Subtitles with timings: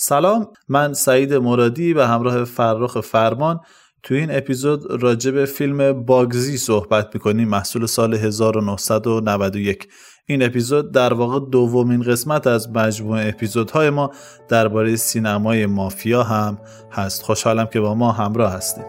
[0.00, 3.60] سلام من سعید مرادی و همراه فرخ فرمان
[4.02, 9.88] تو این اپیزود راجع به فیلم باگزی صحبت می‌کنیم محصول سال 1991
[10.26, 14.10] این اپیزود در واقع دومین قسمت از مجموعه اپیزودهای ما
[14.48, 16.58] درباره سینمای مافیا هم
[16.92, 17.22] هست.
[17.22, 18.84] خوشحالم که با ما همراه هستیم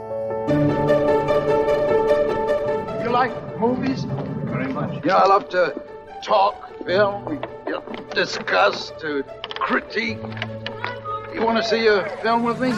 [11.34, 12.72] You want to see a film with me?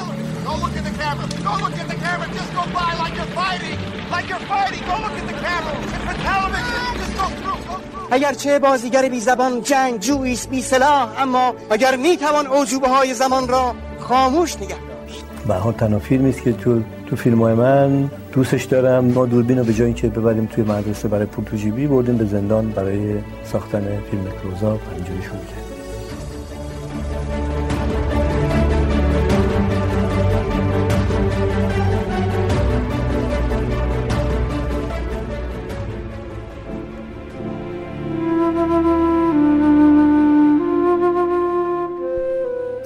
[0.47, 1.25] Go look at the camera.
[1.47, 2.27] Go look at the camera.
[2.37, 3.77] Just go by like you're fighting.
[4.13, 4.81] Like you're fighting.
[4.91, 5.73] Go look at the camera.
[5.83, 6.83] It's for television.
[7.01, 7.59] Just go through.
[7.69, 8.11] Go through.
[8.11, 13.47] اگرچه بازیگر بی زبان جنگ جویست بی سلاح اما اگر می توان اوجوبه های زمان
[13.47, 14.75] را خاموش نگه
[15.07, 19.25] داشت به حال تنها فیلمی است که تو تو فیلم های من دوستش دارم ما
[19.25, 22.69] دوربین رو به جای اینکه ببریم توی مدرسه برای پول تو جیبی بردیم به زندان
[22.69, 25.60] برای ساختن فیلم کروزا اینجوری شروع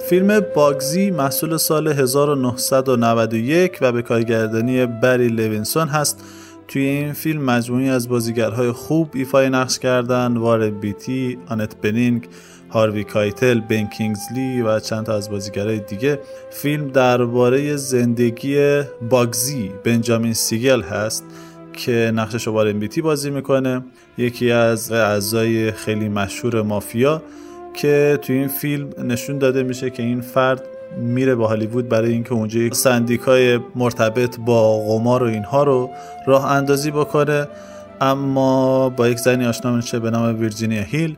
[0.08, 6.24] فیلم باگزی محصول سال 1991 و به کارگردانی بری لوینسون هست.
[6.68, 12.28] توی این فیلم مجموعه‌ای از بازیگرهای خوب ایفای نقش کردن وارن بیتی، آنت بنینگ،
[12.70, 16.20] هاروی کایتل، بن کینگزلی و چند تا از بازیگرهای دیگه.
[16.50, 21.24] فیلم درباره زندگی باگزی بنجامین سیگل هست
[21.72, 23.84] که نقشش وارن بیتی بازی می‌کنه.
[24.18, 27.22] یکی از اعضای خیلی مشهور مافیا
[27.76, 30.62] که توی این فیلم نشون داده میشه که این فرد
[30.98, 35.90] میره به هالیوود برای اینکه اونجا یک سندیکای مرتبط با قمار و اینها رو
[36.26, 37.48] راه اندازی بکنه.
[38.00, 41.16] اما با یک زنی آشنا میشه به نام ویرجینیا هیل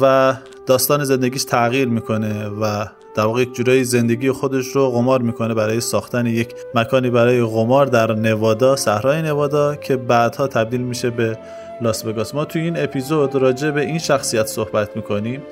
[0.00, 0.34] و
[0.66, 5.80] داستان زندگیش تغییر می‌کنه و در واقع یک جورایی زندگی خودش رو قمار می‌کنه برای
[5.80, 11.38] ساختن یک مکانی برای قمار در نوادا صحرای نوادا که بعدها تبدیل میشه به
[11.80, 15.42] لاس وگاس ما توی این اپیزود راجع به این شخصیت صحبت می‌کنیم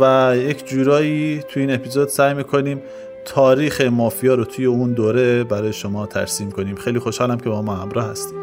[0.00, 2.82] و یک جورایی توی این اپیزود سعی می‌کنیم
[3.24, 7.74] تاریخ مافیا رو توی اون دوره برای شما ترسیم کنیم خیلی خوشحالم که با ما
[7.74, 8.40] همراه هستیم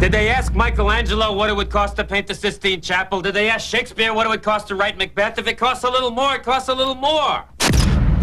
[0.00, 3.20] Did they ask Michelangelo what it would cost to paint the Sistine Chapel?
[3.20, 5.38] Did they ask Shakespeare what it would cost to write Macbeth?
[5.38, 7.44] If it costs a little more, it costs a little more.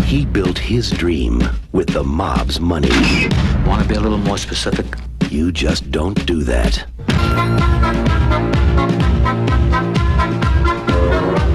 [0.07, 2.87] He built his dream with the mob's money.
[3.65, 4.85] Want to be a little more specific?
[5.29, 6.85] You just don't do that.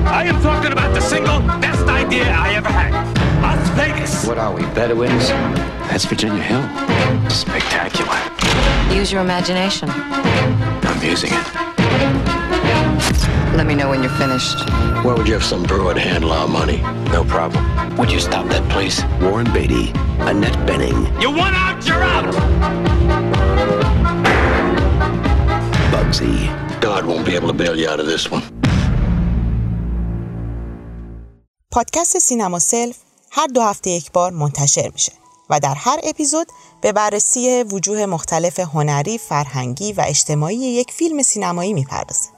[0.05, 2.93] I am talking about the single best idea I ever had.
[3.41, 4.27] Las Vegas.
[4.27, 5.31] What are we, Bedouins?
[5.89, 7.31] That's Virginia Hill.
[7.31, 8.21] Spectacular.
[8.95, 9.89] Use your imagination.
[9.89, 11.72] I'm using it.
[13.59, 14.59] Let me know when you're finished.
[15.05, 16.79] Where would you have some broad handle our money?
[17.17, 17.63] No problem.
[17.99, 18.97] Would you stop that, please?
[19.25, 19.87] Warren Beatty,
[20.31, 20.99] Annette Benning.
[21.23, 22.27] You want out, you're out!
[25.93, 26.37] Bugsy.
[26.89, 28.43] God won't be able to bail you out of this one.
[31.71, 32.97] پادکست سینما سلف
[33.31, 35.13] هر دو هفته یک بار منتشر میشه
[35.51, 36.47] و در هر اپیزود
[36.81, 42.29] به بررسی وجوه مختلف هنری، فرهنگی و اجتماعی یک فیلم سینمایی می‌پردازه.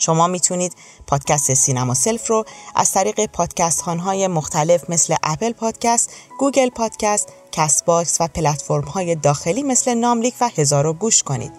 [0.00, 0.72] شما می‌تونید
[1.06, 2.44] پادکست سینما سلف رو
[2.74, 9.62] از طریق پادگیر های مختلف مثل Apple Podcast، Google Podcast، Castbox و پلتفرم های داخلی
[9.62, 11.52] مثل ناملیک و هزارو گوش کنید.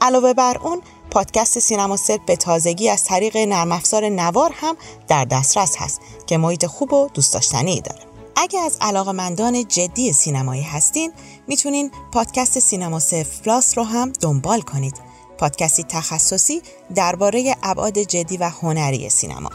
[0.00, 4.76] علاوه بر اون پادکست سینما سلف به تازگی از طریق نرم افزار نوار هم
[5.08, 8.00] در دسترس هست که محیط خوب و دوست داشتنی داره.
[8.36, 11.12] اگه از علاقمندان جدی سینمایی هستین
[11.46, 16.62] می‌تونین پادکست سینما سلف Plus رو هم دنبال کنید پادکستی تخصصی
[16.94, 19.50] درباره ابعاد جدی و هنری سینما.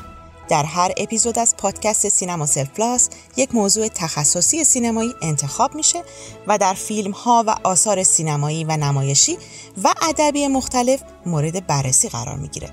[0.49, 6.03] در هر اپیزود از پادکست سینما سلف Plus یک موضوع تخصصی سینمایی انتخاب میشه
[6.47, 9.37] و در فیلم ها و آثار سینمایی و نمایشی
[9.83, 12.69] و ادبی مختلف مورد بررسی قرار می‌گیره.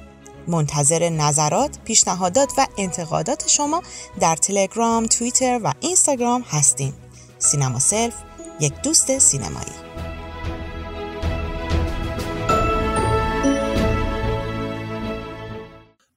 [0.49, 3.83] منتظر نظرات، پیشنهادات و انتقادات شما
[4.21, 6.95] در تلگرام، توییتر و اینستاگرام هستیم.
[7.39, 8.15] سینما سلف
[8.61, 9.86] یک دوست سینمایی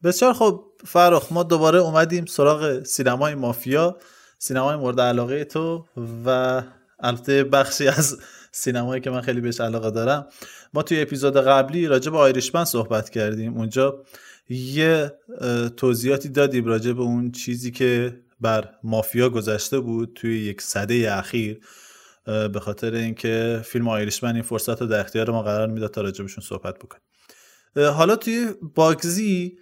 [0.03, 3.97] بسیار خب فراخ ما دوباره اومدیم سراغ سینمای مافیا
[4.37, 5.85] سینمای مورد علاقه تو
[6.25, 6.61] و
[6.99, 8.17] البته بخشی از
[8.51, 10.27] سینمایی که من خیلی بهش علاقه دارم.
[10.73, 13.57] ما توی اپیزود قبلی راجع به آیریشمن صحبت کردیم.
[13.57, 14.03] اونجا
[14.49, 15.13] یه
[15.77, 21.59] توضیحاتی دادیم راجع به اون چیزی که بر مافیا گذشته بود توی یک صده اخیر
[22.25, 26.43] به خاطر اینکه فیلم آیریشمن این فرصت رو در اختیار ما قرار می‌داد تا راجبشون
[26.43, 27.01] صحبت بکنیم.
[27.75, 29.57] حالا توی باگزی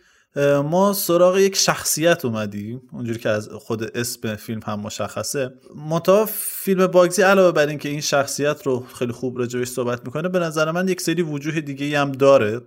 [0.64, 5.52] ما سراغ یک شخصیت اومدیم اونجوری که از خود اسم فیلم هم مشخصه.
[5.76, 10.40] منتها فیلم باگزی علاوه بر اینکه این شخصیت رو خیلی خوب راجبش صحبت می‌کنه به
[10.40, 12.62] نظر من یک سری وجوه دیگه هم داره.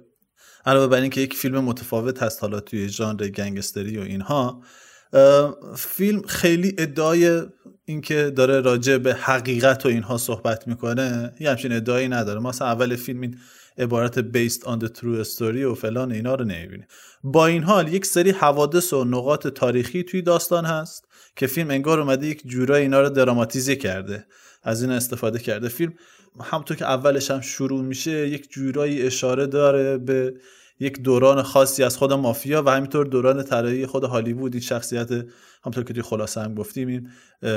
[0.67, 4.63] علاوه بر اینکه یک فیلم متفاوت هست حالا توی ژانر گنگستری و اینها.
[5.77, 7.43] فیلم خیلی ادعای
[7.85, 12.41] اینکه داره راجع به حقیقت و اینها صحبت می‌کنه یه همچین ادعایی نداره.
[12.41, 13.39] ما اول فیلم این
[13.79, 16.87] عبارت based on the true story و فلان اینا رو نمی‌بینیم
[17.25, 22.01] با این حال یک سری حوادث و نقاط تاریخی توی داستان هست که فیلم انگار
[22.01, 24.27] اومده یک جورای اینا رو دراماتیزه کرده.
[24.63, 25.69] از این استفاده کرده.
[25.69, 25.95] فیلم
[26.41, 30.35] همونطور که اولش هم شروع میشه یک جورایی اشاره داره به
[30.81, 34.55] یک دوران خاصی از خود مافیا و همینطور دوران طراحی خود هالیوود.
[34.55, 35.11] این شخصیت
[35.63, 37.11] همونطور که توی خلاصه هم گفتیم این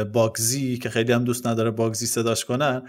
[0.03, 2.81] باگزی که خیلی هم دوست نداره باگزی صداش کنن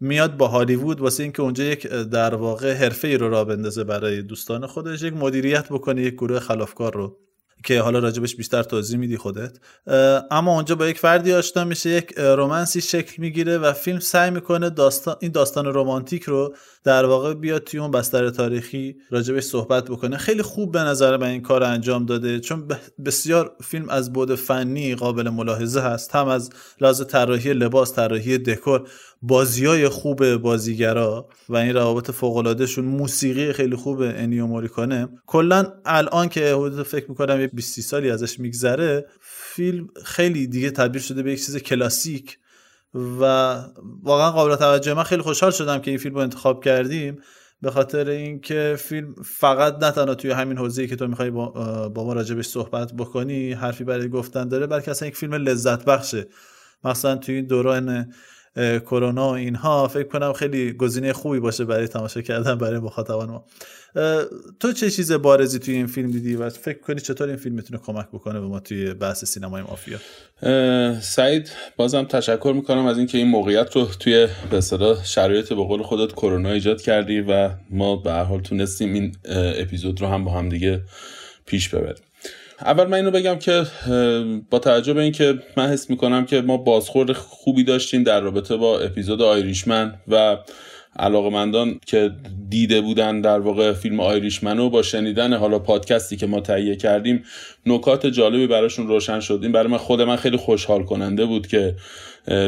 [0.00, 4.22] میاد با هالیوود واسه اینکه اونجا یک در واقع حرفه ای رو را بندازه برای
[4.22, 7.18] دوستان خودش یک مدیریت بکنه یک گروه خلافکار رو.
[7.64, 9.58] که حالا راجبش بیشتر توضیح میدی خودت.
[10.30, 14.70] اما اونجا با یک فردی آشنا میشه یک رومنسی شکل می‌گیره و فیلم سعی می‌کنه
[14.70, 16.54] داستان این داستان رمانتیک رو
[16.84, 20.16] در واقع بیاد توی اون بستر تاریخی راجبش صحبت بکنه.
[20.16, 22.68] خیلی خوب به نظر من این کار انجام داده چون
[23.04, 26.50] بسیار فیلم از بود فنی قابل ملاحظه هست هم از
[26.80, 28.88] لحاظ طراحی لباس طراحی دکور.
[29.22, 35.72] بازی های خوب بازیگرا و این روابط فوق شون موسیقی خیلی خوب انیو موریکانه کلا
[35.84, 41.22] الان که حدود فکر می‌کنم یه 20 سالی ازش میگذره فیلم خیلی دیگه تبدیل شده
[41.22, 42.38] به یک چیز کلاسیک
[42.94, 43.24] و
[44.02, 44.94] واقعا قابل توجه.
[44.94, 47.18] من خیلی خوشحال شدم که این فیلم رو انتخاب کردیم
[47.62, 51.48] به خاطر اینکه فیلم فقط نه تنها توی همین حوزه‌ای که تو می‌خوای با,
[51.88, 56.26] با ما راجبش صحبت بکنی حرفی برای گفتن داره بلکه اصلا یک فیلم لذت بخشه.
[56.84, 58.12] مثلا توی این دوران
[58.56, 63.44] کرونا و اینها فکر کنم خیلی گزینه خوبی باشه برای تماشا کردن برای مخاطبان ما.
[64.60, 67.80] تو چه چیز بارزی توی این فیلم دیدی و فکر کنی چطور این فیلم می‌تونه
[67.80, 69.98] کمک بکنه به ما توی بحث سینمای مافیا؟
[71.00, 74.60] سعید بازم تشکر می‌کنم از اینکه این موقعیت رو توی به
[75.04, 79.16] شرایط به قول خودت کرونا ایجاد کردی و ما به هر حال تونستیم این
[79.58, 80.82] اپیزود رو هم با هم دیگه
[81.46, 82.04] پیش ببریم.
[82.66, 83.66] اول من اینو بگم که
[84.50, 88.80] با توجه به اینکه من حس می‌کنم که ما بازخورد خوبی داشتیم در رابطه با
[88.80, 90.36] اپیزود آیریشمن و
[90.98, 92.10] علاقمندان که
[92.48, 97.24] دیده بودن در واقع فیلم آیریشمنو با شنیدن حالا پادکستی که ما تهیه کردیم
[97.66, 99.38] نکات جالبی براشون روشن شد.
[99.42, 101.74] این برای من خود من خیلی خوشحال کننده بود که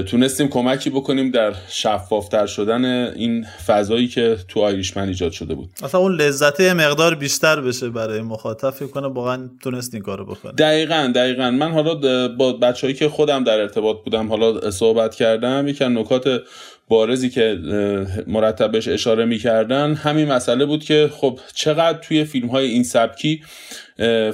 [0.07, 5.71] تونستیم کمکی بکنیم در شفافتر شدن این فضایی که تو آیریشمن ایجاد شده بود.
[5.83, 10.53] اصلا اون لذته مقدار بیشتر بشه برای مخاطب فکر کنه واقعا تونست این کارو بکنه.
[10.53, 11.51] دقیقا دقیقا.
[11.51, 16.43] من حالا با بچههایی که خودم در ارتباط بودم حالا صحبت کردم یکی نکات
[16.89, 17.59] بارزی که
[18.27, 23.43] مرتب بهش اشاره می‌کردن همین مسئله بود که خب چقدر توی فیلم های این سبکی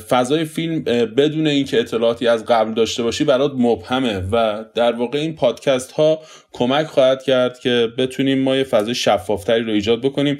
[0.08, 0.84] فضای فیلم
[1.16, 6.20] بدون اینکه اطلاعاتی از قبل داشته باشی برات مبهمه و در واقع این پادکست ها
[6.52, 10.38] کمک خواهد کرد که بتونیم ما یه فضای شفافتری رو ایجاد بکنیم.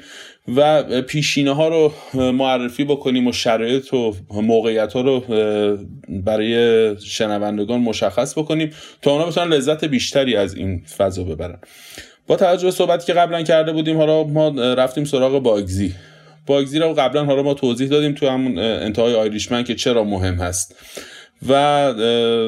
[0.55, 1.93] و پیشینه ها رو
[2.31, 5.19] معرفی بکنیم و شرایط و موقعیت ها رو
[6.09, 8.71] برای شنوندگان مشخص بکنیم
[9.01, 11.59] تا اونا بتونن لذت بیشتری از این فضا ببرن.
[12.27, 15.93] با توجه به صحبتی که قبلا کرده بودیم حالا ما رفتیم سراغ باگزی
[16.45, 20.75] باگزی رو قبلا حالا ما توضیح دادیم تو همون انتهای آیریشمن که چرا مهم هست.
[21.49, 21.93] و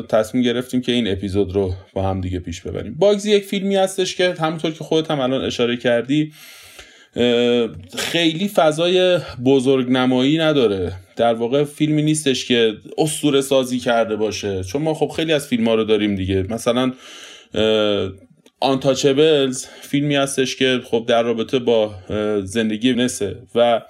[0.09, 2.95] تصمیم گرفتیم که این اپیزود رو با هم دیگه پیش ببریم.
[2.99, 6.33] باگزی یک فیلمی هستش که همونطور که خودت هم الان اشاره کردی
[7.97, 10.93] خیلی فضای بزرگ نمایی نداره.
[11.15, 14.63] در واقع فیلمی نیستش که اسطوره سازی کرده باشه.
[14.63, 16.45] چون ما خب خیلی از فیلم ها رو داریم دیگه.
[16.49, 16.91] مثلا
[18.59, 21.95] آنتاچبلز فیلمی هستش که خب در رابطه با
[22.43, 23.81] زندگی نسه و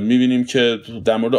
[0.00, 1.34] می‌بینیم که در مورد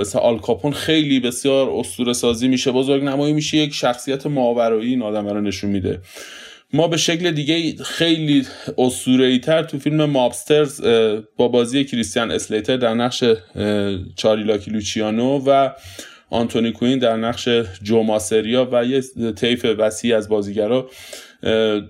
[0.00, 2.72] مثلا آلکاپون خیلی بسیار اسطوره سازی میشه.
[2.72, 3.56] بزرگ نمایی میشه.
[3.56, 6.00] یک شخصیت ماورایی این آدم رو نشون میده.
[6.72, 8.46] ما به شکل دیگه خیلی
[8.78, 10.80] اسطوره‌ای تر تو فیلم مابسترز
[11.36, 13.24] با بازی کریستیان اسلیتر در نقش
[14.16, 15.70] چاری لاکی لوچیانو و
[16.30, 17.48] آنتونی کوین در نقش
[17.82, 20.90] جو ماسریا و یه طیف وسیع از بازیگرا.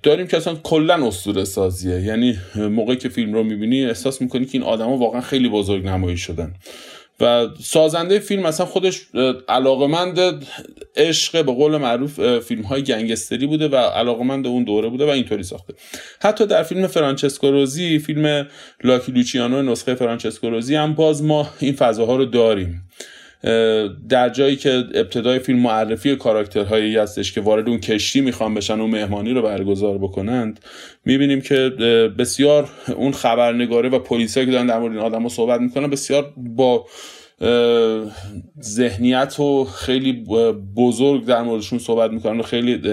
[0.02, 4.50] داریم که اصلا کلا اسطوره سازیه یعنی موقعی که فیلم رو می‌بینی احساس می‌کنی که
[4.52, 6.54] این آدما واقعا خیلی بزرگ نمایی شدن.
[7.20, 9.06] و سازنده فیلم مثلا خودش
[9.48, 10.18] علاقمند
[10.96, 15.42] عشق به قول معروف فیلم های گنگستری بوده و علاقمند اون دوره بوده و اینطوری
[15.42, 15.74] ساخته.
[16.20, 18.48] حتی در فیلم فرانچسکو روزی فیلم
[18.84, 22.82] لاکی لوچیانو نسخه فرانچسکو روزی هم باز ما این فضاها رو داریم.
[24.08, 28.86] در جایی که ابتدای فیلم معرفی کاراکترهایی هستش که وارد اون کشتی می‌خوان بشن و
[28.86, 30.60] مهمانی رو برگزار بکنند
[31.04, 31.54] می‌بینیم که
[32.18, 36.86] بسیار اون خبرنگاره و پلیسایی که دارن در مورد این آدم صحبت می‌کنن بسیار با
[38.62, 40.12] ذهنیت و خیلی
[40.76, 42.88] بزرگ در موردشون صحبت می‌کنن و خیلی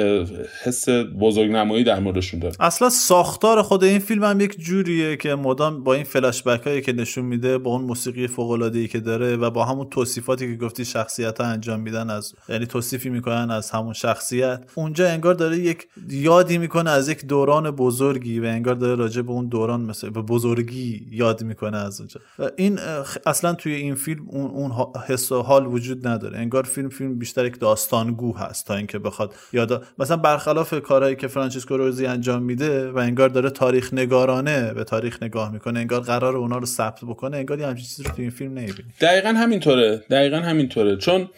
[0.63, 0.89] حس
[1.20, 2.56] بزرگ نمایی در موردشون داره.
[2.60, 6.94] اصلا ساختار خود این فیلم هم یک جوریه که مدام با این فلش هایی که
[6.94, 10.86] نشون میده با اون موسیقی فوق العاده که داره و با همون توصیفاتی که گفتی
[10.86, 15.88] شخصیت ها انجام میدن از یعنی توصیفی می‌کنن از همون شخصیت اونجا انگار داره یک
[16.10, 20.22] یادی می‌کنه از یک دوران بزرگی و انگار داره راجع به اون دوران مثل به
[20.22, 22.22] بزرگی یاد می‌کنه از اونجا.
[22.39, 22.80] و این
[23.25, 26.38] اصلا توی این فیلم اون اون حس و حال وجود نداره.
[26.38, 31.27] انگار فیلم فیلم بیشتر یک داستانگو هست تا اینکه بخواد یادا مثلا برخلاف کارهایی که
[31.27, 36.38] فرانچسکو روزی انجام میده و انگار داره تاریخ نگارانه به تاریخ نگاه می‌کنه انگار قرار
[36.38, 40.01] اونا رو ثبت بکنه انگار یه چیزی رو تو این فیلم نمی‌بینی دقیقا همینطوره.
[40.10, 40.98] دقیقا همینطوره.
[40.98, 41.29] چون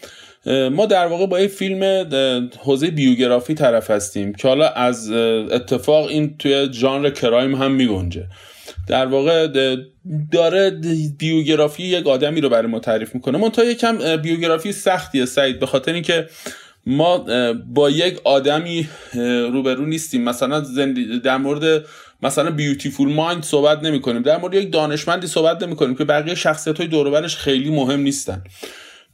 [0.71, 2.09] ما در واقع با این فیلم
[2.59, 8.27] حوزه بیوگرافی طرف هستیم که حالا از اتفاق این توی ژانر کرایم هم میگنجه.
[8.87, 9.47] در واقع
[10.31, 10.69] داره
[11.17, 13.37] بیوگرافی یک آدمی رو برای ما تعریف می‌کنه.
[13.37, 16.29] من تا یکم بیوگرافی سختیه سعید به خاطر اینکه
[16.85, 17.25] ما
[17.73, 18.89] با یک آدمی
[19.51, 20.23] روبرو نیستیم.
[20.23, 20.59] مثلا
[21.23, 21.85] در مورد
[22.23, 26.35] مثلا بیوتیفول مایند صحبت نمی کنیم در مورد یک دانشمندی صحبت نمی کنیم که بقیه
[26.35, 28.43] شخصیت های دوربرش خیلی مهم نیستن.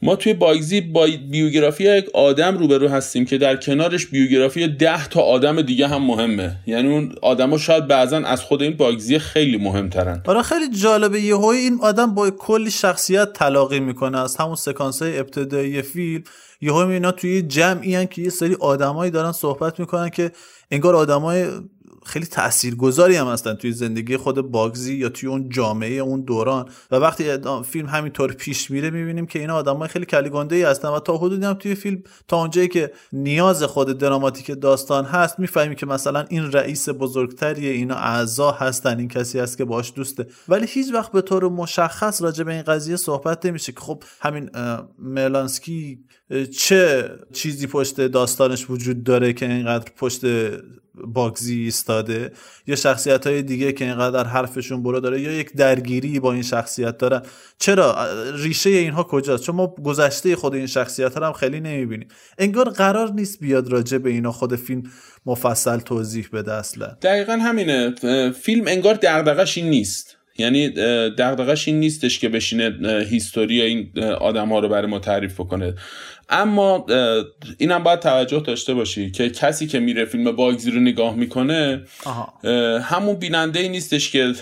[0.02, 5.22] ما توی بایگزی با بیوگرافی یک آدم روبرو هستیم که در کنارش بیوگرافی ده تا
[5.22, 6.56] آدم دیگه هم مهمه.
[6.68, 10.22] یعنی اون آدما شاید بعضا از خود این بایگزی خیلی مهمترن.
[10.26, 11.22] آره خیلی جالبه.
[11.22, 14.20] یهو این آدم با کلی شخصیت تلاقی می‌کنه.
[14.20, 16.24] از همون سکانس های ابتدایی فیلم
[16.62, 20.32] یهو اینا توی جمعی که یه سری آدمایی دارن صحبت می‌کنن که
[20.72, 21.46] انگار آدمای
[22.06, 26.70] خیلی تاثیرگذاری هم هستن توی زندگی خود باگزی یا توی اون جامعه اون دوران.
[26.92, 31.00] و وقتی فیلم همینطور پیش میره می‌بینیم که اینا آدمای خیلی کلیگنده ای هستن و
[31.00, 35.86] تا حدودی هم توی فیلم تا اونجایی که نیاز خود دراماتیک داستان هست می‌فهمیم که
[35.86, 40.28] مثلا این رئیس بزرگتری اینا اعضا هستن این کسی هست که باش دوسته.
[40.48, 44.50] ولی هیچ وقت به طور مشخص راجع به این قضیه صحبت نمیشه که خب همین
[45.00, 46.00] ملانسکی
[46.60, 50.22] چه چیزی پشت داستانش وجود داره که اینقدر پشت
[51.08, 52.32] باگزی ایستاده.
[52.68, 56.98] یا شخصیت های دیگه که اینقدر حرفشون برو داره یا یک درگیری با این شخصیت
[56.98, 57.22] دارن.
[57.60, 62.08] چرا؟ ریشه اینها کجاست؟ چون ما گذشته خود این شخصیت ها هم خیلی نمی‌بینیم.
[62.38, 64.84] انگار قرار نیست بیاد راجع به اینا خود فیلم
[65.26, 66.88] مفصل توضیح بده اصلا.
[67.02, 67.96] دقیقا همینه.
[68.32, 70.18] فیلم انگار دغدغش این نیست.
[70.38, 70.70] یعنی
[71.10, 75.76] دغدغش این نیستش که بشینه هیستوری این آدم ها رو برای ما تعریف بکنه.
[76.30, 76.86] اما
[77.58, 81.86] اینم باید توجه داشته باشی که کسی که میره فیلم باگزی رو نگاه می‌کنه
[82.84, 84.34] همون بیننده ای نیستش که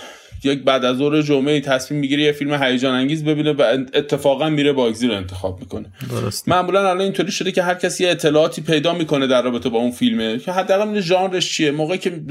[0.46, 3.62] یک بعد از ظهر جمعه تصمیم می‌گیره یه فیلم هیجان انگیز ببینه و
[3.94, 5.86] اتفاقا میره باگزی رو انتخاب می‌کنه.
[6.12, 9.78] درست معمولا الان اینطوری شده که هر کسی یه اطلاعاتی پیدا می‌کنه در رابطه با
[9.78, 12.22] اون فیلمه که حداقل ژانرش چیه؟ موقعی که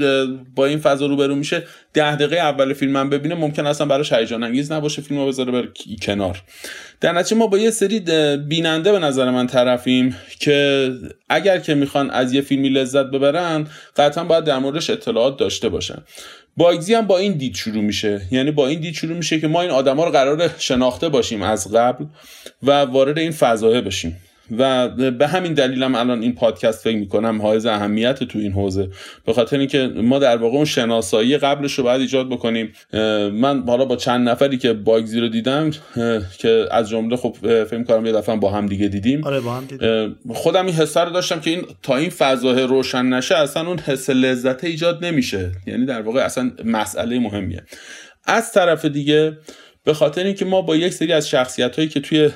[0.55, 4.43] با این فضا روبرو میشه ده دقیقه اول فیلم من ببینه ممکن اصلا براش هیجان
[4.43, 5.67] انگیز نباشه فیلمو بذاره بر
[6.01, 6.43] کنار.
[7.01, 7.99] در نتیجه ما با یه سری
[8.47, 10.89] بیننده به نظر من طرفیم که
[11.29, 13.67] اگر که می‌خوان از یه فیلمی لذت ببرن
[13.97, 15.97] قطعا باید در موردش اطلاعات داشته باشن.
[16.57, 18.21] باگزی هم با این دید شروع میشه.
[18.31, 21.73] یعنی با این دید شروع میشه که ما این آدما رو قرار شناخته باشیم از
[21.73, 22.05] قبل
[22.63, 24.17] و وارد این فضایه بشیم.
[24.57, 28.89] و به همین دلیلم الان این پادکست فکر می‌کنم حائز اهمیت تو این حوزه.
[29.25, 32.73] به خاطر اینکه ما در واقع اون شناسایی قبلش رو باید ایجاد بکنیم.
[33.33, 35.71] من حالا با چند نفری که باگزی رو دیدم
[36.37, 39.23] که از جمله خب فکر کنم یه دفعه با هم دیگه دیدیم.
[39.23, 40.15] آره با هم دیدیم.
[40.29, 44.09] خودم این حس رو داشتم که این تا این فضا روشن نشه اصلا اون حس
[44.09, 45.51] لذت ایجاد نمیشه.
[45.67, 47.63] یعنی در واقع اصلا مسئله مهمیه.
[48.25, 49.37] از طرف دیگه
[49.85, 52.29] به خاطر اینکه ما با یک سری از شخصیت هایی که توی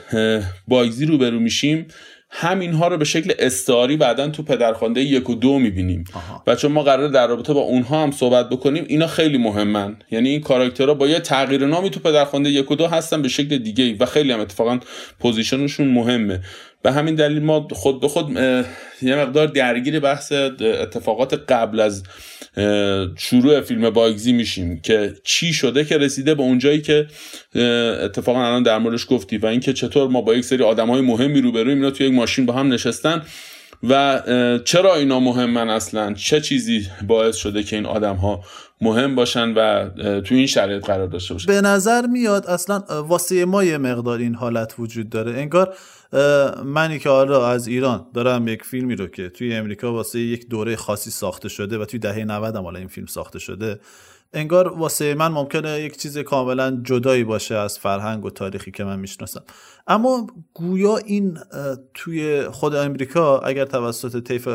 [0.67, 1.87] بایزی روبرو میشیم
[2.29, 6.03] همینها رو به شکل استعاری بعدا تو پدرخوانده یک و دو می‌بینیم.
[6.47, 8.85] و چون ما قرار در رابطه با اونها هم صحبت بکنیم.
[8.87, 9.95] اینا خیلی مهمن.
[10.11, 13.57] یعنی این کاراکترها با یه تغییر نامی تو پدرخوانده یک و دو هستن به شکل
[13.57, 14.79] دیگه و خیلی هم اتفاقا
[15.19, 16.41] پوزیشنشون مهمه.
[16.87, 18.29] به همین دلیل ما خود به خود
[19.01, 22.03] یه مقدار درگیر بحث اتفاقات قبل از
[23.17, 27.07] شروع فیلم باگزی میشیم که چی شده که رسیده به اونجایی که
[28.03, 31.41] اتفاقا الان در موردش گفتی و اینکه چطور ما با یک سری آدم های مهمی
[31.41, 33.21] روبرویم اینا توی یک ماشین با هم نشستن
[33.83, 34.21] و
[34.65, 38.43] چرا اینا مهمن اصلا؟ چه چیزی باعث شده که این آدم ها
[38.81, 39.89] مهم باشن و
[40.21, 44.35] تو این شرایط قرار داشته باشن؟ به نظر میاد اصلا واسه ما یه مقدار این
[44.35, 45.31] حالت وجود داره.
[45.31, 45.75] انگار
[46.65, 50.75] منی که حالا از ایران دارم یک فیلمی رو که توی امریکا واسه یک دوره
[50.75, 53.79] خاصی ساخته شده و توی دهه 90 هم حالا این فیلم ساخته شده
[54.33, 58.99] انگار واسه من ممکنه یک چیز کاملا جدایی باشه از فرهنگ و تاریخی که من
[58.99, 59.43] می‌شناسم.
[59.87, 61.39] اما گویا این
[61.93, 64.47] توی خود امریکا اگر توسط طیف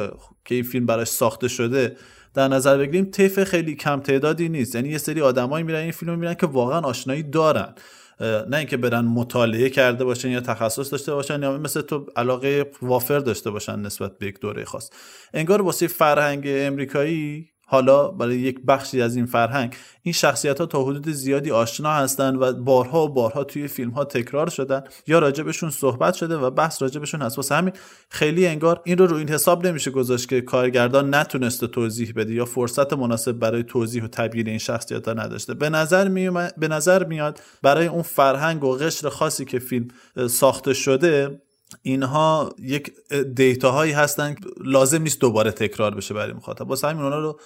[0.44, 1.96] که این فیلم براش ساخته شده
[2.34, 4.74] در نظر بگیریم طیف خیلی کم تعدادی نیست.
[4.74, 7.74] یعنی یه سری آدمایی میرن این فیلم میرن که واقعا آشنایی دارن.
[8.22, 13.18] نه اینکه برن مطالعه کرده باشن یا تخصص داشته باشن یا مثل تو علاقه وافر
[13.18, 14.90] داشته باشن نسبت به یک دوره خاص.
[15.34, 20.82] انگار واسه فرهنگ امریکایی حالا برای یک بخشی از این فرهنگ این شخصیت ها تا
[20.82, 25.70] حدود زیادی آشنا هستند و بارها و بارها توی فیلم ها تکرار شدن یا راجبشون
[25.70, 27.36] صحبت شده و بحث راجبشون هست.
[27.36, 27.72] واسه همین
[28.08, 32.44] خیلی انگار این رو رو این حساب نمیشه گذاشت که کارگردان نتونسته توضیح بده یا
[32.44, 35.54] فرصت مناسب برای توضیح و تبیین این شخصیت ها نداشته.
[35.54, 36.30] به نظر, می...
[36.58, 39.88] به نظر میاد برای اون فرهنگ و قشر خاصی که فیلم
[40.28, 41.40] ساخته شده
[41.82, 42.92] اینها یک
[43.34, 46.68] دیتاهایی هستن لازم نیست دوباره تکرار بشه برای مخاطب.
[46.68, 47.40] واسه همین اونا رو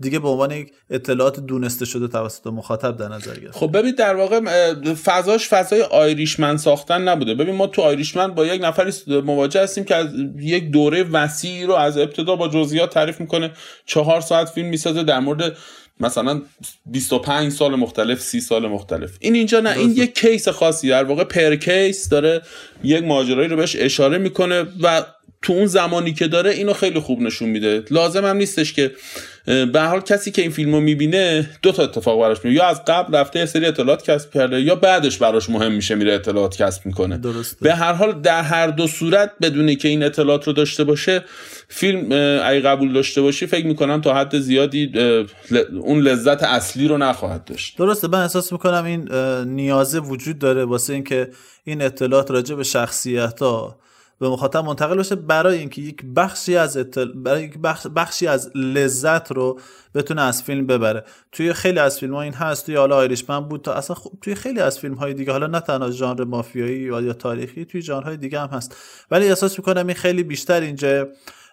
[0.00, 3.56] دیگه به عنوان یک اطلاعات دونسته شده توسط مخاطب در نظر گرفت.
[3.56, 4.40] خب ببین در واقع
[4.94, 7.34] فضاش فضای آیریشمن ساختن نبوده.
[7.34, 8.92] ببین ما تو آیریشمن با یک نفری
[9.24, 13.50] مواجه هستیم که از یک دوره وسیعی رو از ابتدا با جزئیات تعریف می‌کنه.
[13.86, 15.56] چهار ساعت فیلم می‌سازه در مورد
[16.00, 16.42] مثلا
[16.86, 19.10] 25 سال مختلف 30 سال مختلف.
[19.20, 20.88] این اینجا نه این یک کیس خاصی.
[20.88, 22.42] در واقع پر کیس داره
[22.82, 25.04] یک ماجرایی رو بهش اشاره می‌کنه و
[25.42, 27.84] تو اون زمانی که داره اینو خیلی خوب نشون میده.
[27.90, 28.92] لازم هم نیستش که
[29.46, 33.16] به حال کسی که این فیلمو می‌بینه دو تا اتفاق براش میفته یا از قبل
[33.16, 37.18] رفته یه سری اطلاعات کسب کرده یا بعدش براش مهم میشه میره اطلاعات کسب می‌کنه.
[37.18, 37.56] درسته.
[37.60, 41.24] به هر حال در هر دو صورت بدونی که این اطلاعات رو داشته باشه
[41.68, 42.04] فیلم
[42.44, 44.92] اگه قبول داشته باشی فکر می‌کنم تا حد زیادی
[45.80, 47.78] اون لذت اصلی رو نخواهد داشت.
[47.78, 48.08] درسته.
[48.08, 49.12] من احساس می‌کنم این
[49.54, 51.30] نیازه وجود داره واسه اینکه
[51.64, 53.80] این اطلاعات راجع به شخصیت ها
[54.20, 56.76] به مخاطب منتقل بشه برای اینکه یک بخشی از
[57.14, 57.86] برای یک بخش...
[57.86, 59.60] بخشی از لذت رو
[59.94, 61.04] بتونه از فیلم ببره.
[61.32, 62.66] توی خیلی از فیلم ها این هست.
[62.66, 65.60] توی حالا آیریشمن بود تا اصلا خب توی خیلی از فیلم های دیگه حالا نه
[65.60, 68.76] تنها ژانر مافیایی یا تاریخی توی ژانرهای دیگه هم هست.
[69.10, 71.08] ولی احساس می‌کنم این خیلی بیشتر اینجا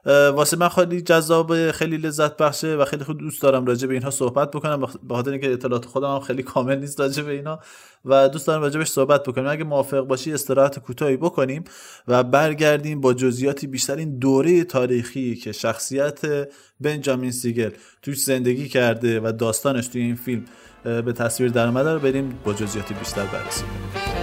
[0.08, 4.10] واسه من خیلی جذاب خیلی لذت بخشه و خیلی خود دوست دارم راجع به اینها
[4.10, 4.80] صحبت بکنم.
[4.80, 7.60] به خاطر اینکه اطلاعات خودم هم خیلی کامل نیست راجع به اینا
[8.06, 9.48] و دوست دارم راجع بهش صحبت بکنیم.
[9.48, 11.64] اگه موافق باشی استراحت کوتاهی بکنیم
[12.08, 16.22] و برگردیم با جزئیاتی بیشتر این دوره تاریخی که شخصیت
[16.82, 20.46] بنجامین سیگل توش زندگی کرده و داستانش توی این فیلم
[20.84, 24.17] به تصویر در رو بریم با جزئیاتی بیشتر بررسی کنیم.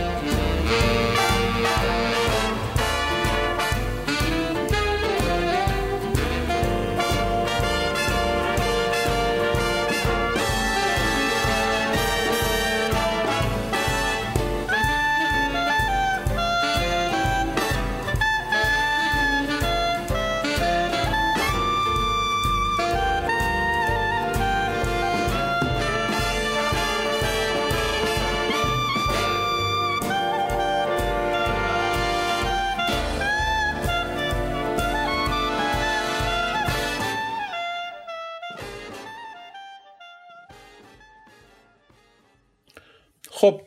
[43.45, 43.61] خب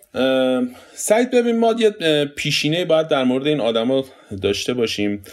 [0.94, 4.06] سعید ببین ما یه پیشینه باید در مورد این آدما
[4.42, 5.24] داشته باشیم.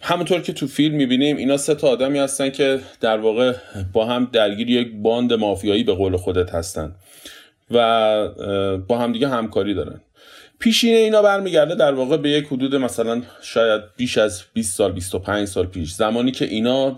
[0.00, 3.54] همونطور که تو فیلم می‌بینیم اینا سه تا آدمی هستن که در واقع
[3.92, 6.94] با هم درگیر یک باند مافیایی به قول خودت هستن
[7.70, 10.00] و با هم دیگه همکاری دارن.
[10.58, 15.48] پیشینه اینا برمیگرده در واقع به یک حدود مثلا شاید بیش از 20 سال 25
[15.48, 15.92] سال پیش.
[15.92, 16.96] زمانی که اینا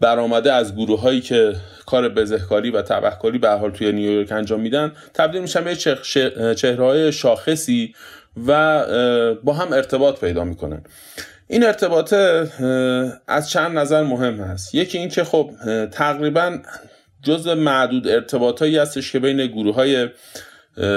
[0.00, 1.54] برآمده از گروه هایی که
[1.86, 5.76] کار بزهکاری و تبهکاری به حال توی نیویورک انجام میدن تبدیل میشن به
[6.54, 7.94] چهره های شاخصی
[8.46, 8.84] و
[9.44, 10.82] با هم ارتباط پیدا می‌کنن.
[11.48, 12.12] این ارتباط
[13.28, 14.74] از چند نظر مهم هست.
[14.74, 15.50] یکی اینکه خب
[15.92, 16.58] تقریبا
[17.22, 20.08] جز معدود ارتباطایی هستش که بین گروه های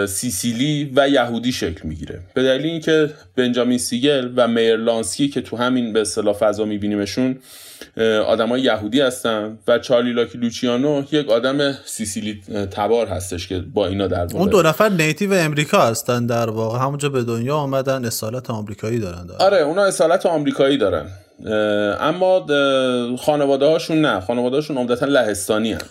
[0.08, 2.20] سیسیلی و یهودی شکل می‌گیره.
[2.34, 7.38] به دلیل اینکه بنجامین سیگل و میرلانسکی که تو همین به اصطلاح فضا میبینیمشون
[8.28, 14.08] آدمای یهودی هستن و چارلی لاکی لوچیانو یک آدم سیسیلی تبار هستش که با اینا
[14.08, 16.80] در اون دو نفر نیتیو امریکا هستن در واقع.
[16.80, 19.42] همونجا به دنیا آمدن اصالت آمریکایی دارن, دارن.
[19.42, 21.06] آره اونا اصالت آمریکایی دارن.
[22.00, 22.46] اما
[23.20, 24.20] خانواده هاشون نه.
[24.20, 25.82] خانواده هاشون عمدتا لهستانی هن.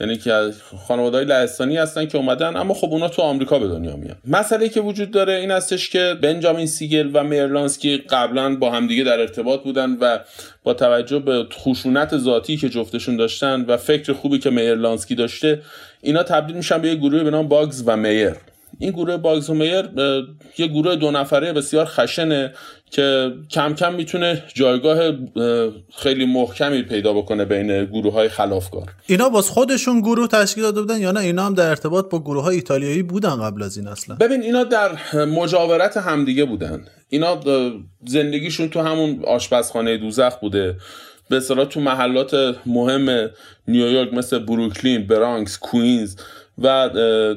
[0.00, 0.50] یعنی که
[0.88, 4.16] خانواده های لهستانی هستن که اومدن اما خب اونا تو آمریکا به دنیا میان.
[4.26, 9.20] مسئله که وجود داره این هستش که بنجامین سیگل و میرلانسکی قبلا با همدیگه در
[9.20, 10.18] ارتباط بودن و
[10.64, 15.62] با توجه به خشونت ذاتی که جفتشون داشتن و فکر خوبی که میرلانسکی داشته
[16.02, 18.32] اینا تبدیل میشن به یه گروه به نام باگز و میر.
[18.78, 19.88] این گروه باگزومیر
[20.58, 22.52] یه گروه دو نفره بسیار خشنه.
[22.90, 25.12] که کم کم می‌تونه جایگاه
[25.96, 28.94] خیلی محکمی پیدا بکنه بین گروه های خلافکار.
[29.06, 32.42] اینا باز خودشون گروه تشکیل داده بودن یا نه؟ اینا هم در ارتباط با گروه
[32.42, 34.90] های ایتالیایی بودن قبل از این اصلا؟ ببین اینا در
[35.24, 36.84] مجاورت همدیگه بودن.
[37.08, 37.40] اینا
[38.06, 40.76] زندگیشون تو همون آشپزخانه دوزخ بوده.
[41.30, 43.30] به اصطلاح تو محلات مهم
[43.68, 46.16] نیویورک مثل بروکلین، برانکس، کوینز
[46.62, 46.90] و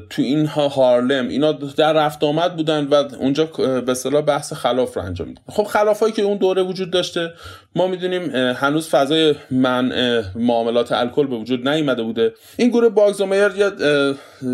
[0.10, 5.03] تو اینها هارلم اینا در رفت آمد بودن و اونجا به اصطلاح بحث خلاف رو
[5.03, 7.34] انجام میدن خب خلافایی که اون دوره وجود داشته
[7.75, 9.93] ما می‌دونیم هنوز فضای من
[10.36, 12.34] معاملات الکل به وجود نیامده بوده.
[12.57, 13.71] این گروه باگزومیر یا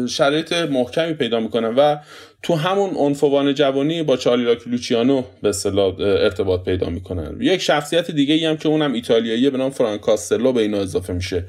[0.07, 1.97] شرایط محکمی پیدا می‌کنن و
[2.43, 7.37] تو همون عنفوان جوانی با چارلی لوچیانو به اصطلاح ارتباط پیدا می‌کنن.
[7.41, 11.43] یک شخصیت دیگه ای هم که اونم ایتالیاییه به نام فرانکاستلو به اینا اضافه میشه.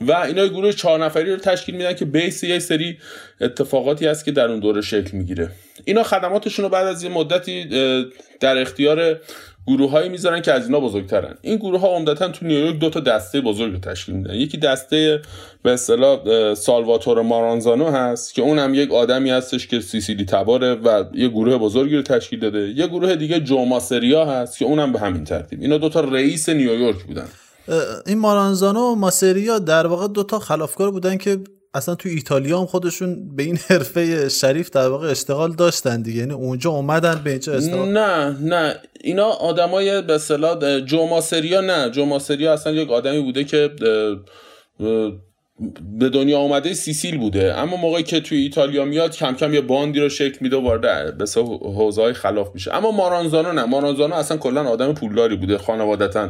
[0.00, 2.98] و اینا گروه چهار نفری رو تشکیل میدن که بیس یه سری
[3.40, 5.50] اتفاقاتی هست که در اون دوره شکل می‌گیره.
[5.84, 7.64] اینا خدماتشون رو بعد از یه مدتی
[8.40, 9.20] در اختیار
[9.66, 11.34] گروه هایی می‌ذارن که از اینا بزرگترن.
[11.42, 14.34] این گروه ها عمدتا تو نیویورک دو تا دسته بزرگ تشکیل میدن.
[14.34, 15.22] یکی دسته
[15.62, 21.28] به اصطلاح سالواتور مارانزانو هست که اونم یک آدمی هستش که سیسیلی تباره و یه
[21.28, 22.68] گروه بزرگی رو تشکیل داده.
[22.68, 25.62] یه گروه دیگه جوماسریا هست که اونم به همین ترتیب.
[25.62, 27.28] اینا دو تا رئیس نیویورک بودن.
[28.06, 31.38] این مارانزانو و ماسریا در واقع دو تا خلافکار بودن که
[31.74, 36.20] اصلا تو ایتالیا هم خودشون به این حرفه شریف در واقع اشتغال داشتن دیگه.
[36.20, 38.76] یعنی اونجا اومدن به اینجا اشتغال نه نه.
[39.00, 41.90] اینا آدمای به اصطلاح جوماسریا نه.
[41.90, 43.70] جوماسریا اصلا یک آدمی بوده که
[45.98, 47.54] به دنیا آمده سیسیل بوده.
[47.54, 51.24] اما موقعی که توی ایتالیا میاد کم کم یه باندی رو شکل میده وارد به
[51.60, 52.74] حوزه های خلاف میشه.
[52.74, 53.64] اما مارانزانو نه.
[53.64, 56.28] مارانزانو اصلا کلا آدم پولداری بوده خانوادتا.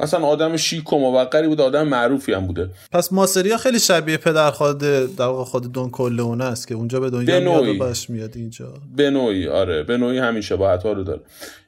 [0.00, 2.70] اصلا آدم شیک و موقری بوده آدم معروفی هم بوده.
[2.92, 7.10] پس ماسریا خیلی شبیه پدر خود در واقع خود دون کولونه است که اونجا به
[7.10, 8.74] دنیا میاد میاد اینجا.
[8.96, 9.82] به نوعی آره.
[9.82, 11.20] به نوعی همین شباهت ها رو داره.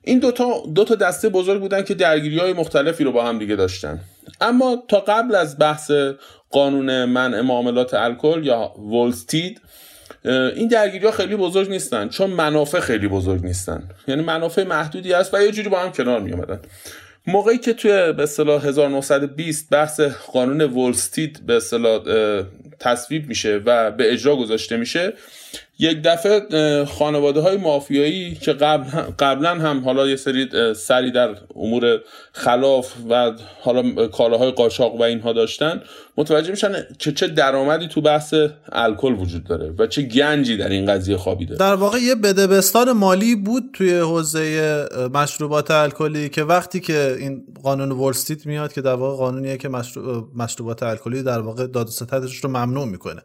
[0.02, 3.56] این دوتا دو تا دسته بزرگ بودن که درگیری های مختلفی رو با هم دیگه
[3.56, 4.00] داشتن.
[4.40, 5.90] اما تا قبل از بحث
[6.50, 9.60] قانون منع معاملات الکل یا ولستید
[10.24, 13.88] این درگیری ها خیلی بزرگ نیستن چون منافع خیلی بزرگ نیستن.
[14.08, 16.60] یعنی منافع محدودی هست و یه جوری با هم کنار می اومدن
[17.26, 22.02] موقعی که توی به اصطلاح 1920 بحث قانون ولستید به اصطلاح
[22.80, 25.12] تصویب میشه و به اجرا گذاشته میشه
[25.78, 28.84] یک دفعه خانواده های مافیایی که قبل
[29.18, 32.00] قبلا هم حالا یه سری سری در امور
[32.32, 35.82] خلاف و حالا کالاهای قاچاق و اینها داشتن
[36.16, 38.34] متوجه میشن که چه درآمدی تو بحث
[38.72, 41.56] الکل وجود داره و چه گنجی در این قضیه خوابیده.
[41.56, 47.92] در واقع یه بدبستان مالی بود توی حوزه مشروبات الکلی که وقتی که این قانون
[47.92, 49.68] ولستیت میاد که در واقع قانونیه که
[50.34, 53.22] مشروبات الکلی در واقع داد و رو ممنوع می‌کنه.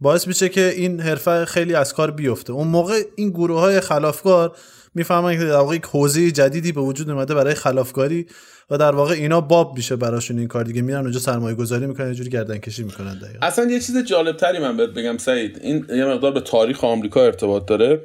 [0.00, 2.52] باعث میشه که این حرفه خیلی از کار بیفته.
[2.52, 4.56] اون موقع این گروه های خلافکار
[4.94, 8.26] می‌فهمن که در واقع یک حوزه جدیدی به وجود اومده برای خلافکاری
[8.70, 10.82] و در واقع اینا باب میشه براشون این کار دیگه.
[10.82, 13.46] میرن اونجا سرمایه گذاری می‌کنن جوری گردن کشی می‌کنن دقیقا.
[13.46, 15.58] اصلا یه چیز جالب تری من بهت بگم سعید.
[15.62, 18.00] این یه مقدار به تاریخ آمریکا ارتباط داره.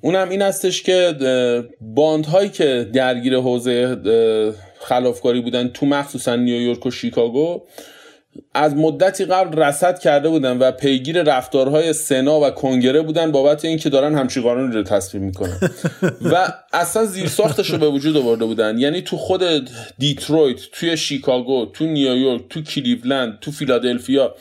[0.00, 1.14] اونم این هستش که
[1.80, 3.96] باندهایی که درگیر حوزه
[4.80, 7.62] خلافکاری بودن تو مخصوصا نیویورک و شیکاگو
[8.54, 13.90] از مدتی قبل رصد کرده بودن و پیگیر رفتارهای سنا و کنگره بودن بابت اینکه
[13.90, 15.58] دارن همچی قانونی رو تصویب می‌کنن.
[16.32, 18.78] و اصلا زیر ساختش رو به وجود آورده بودن.
[18.78, 19.42] یعنی تو خود
[19.98, 24.34] دیترویت توی شیکاگو تو نیویورک تو کلیولند تو فیلادلفیا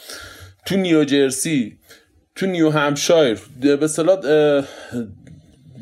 [0.65, 1.77] تو نیوجرسی
[2.35, 4.19] تو نیو همشایر به اصطلاح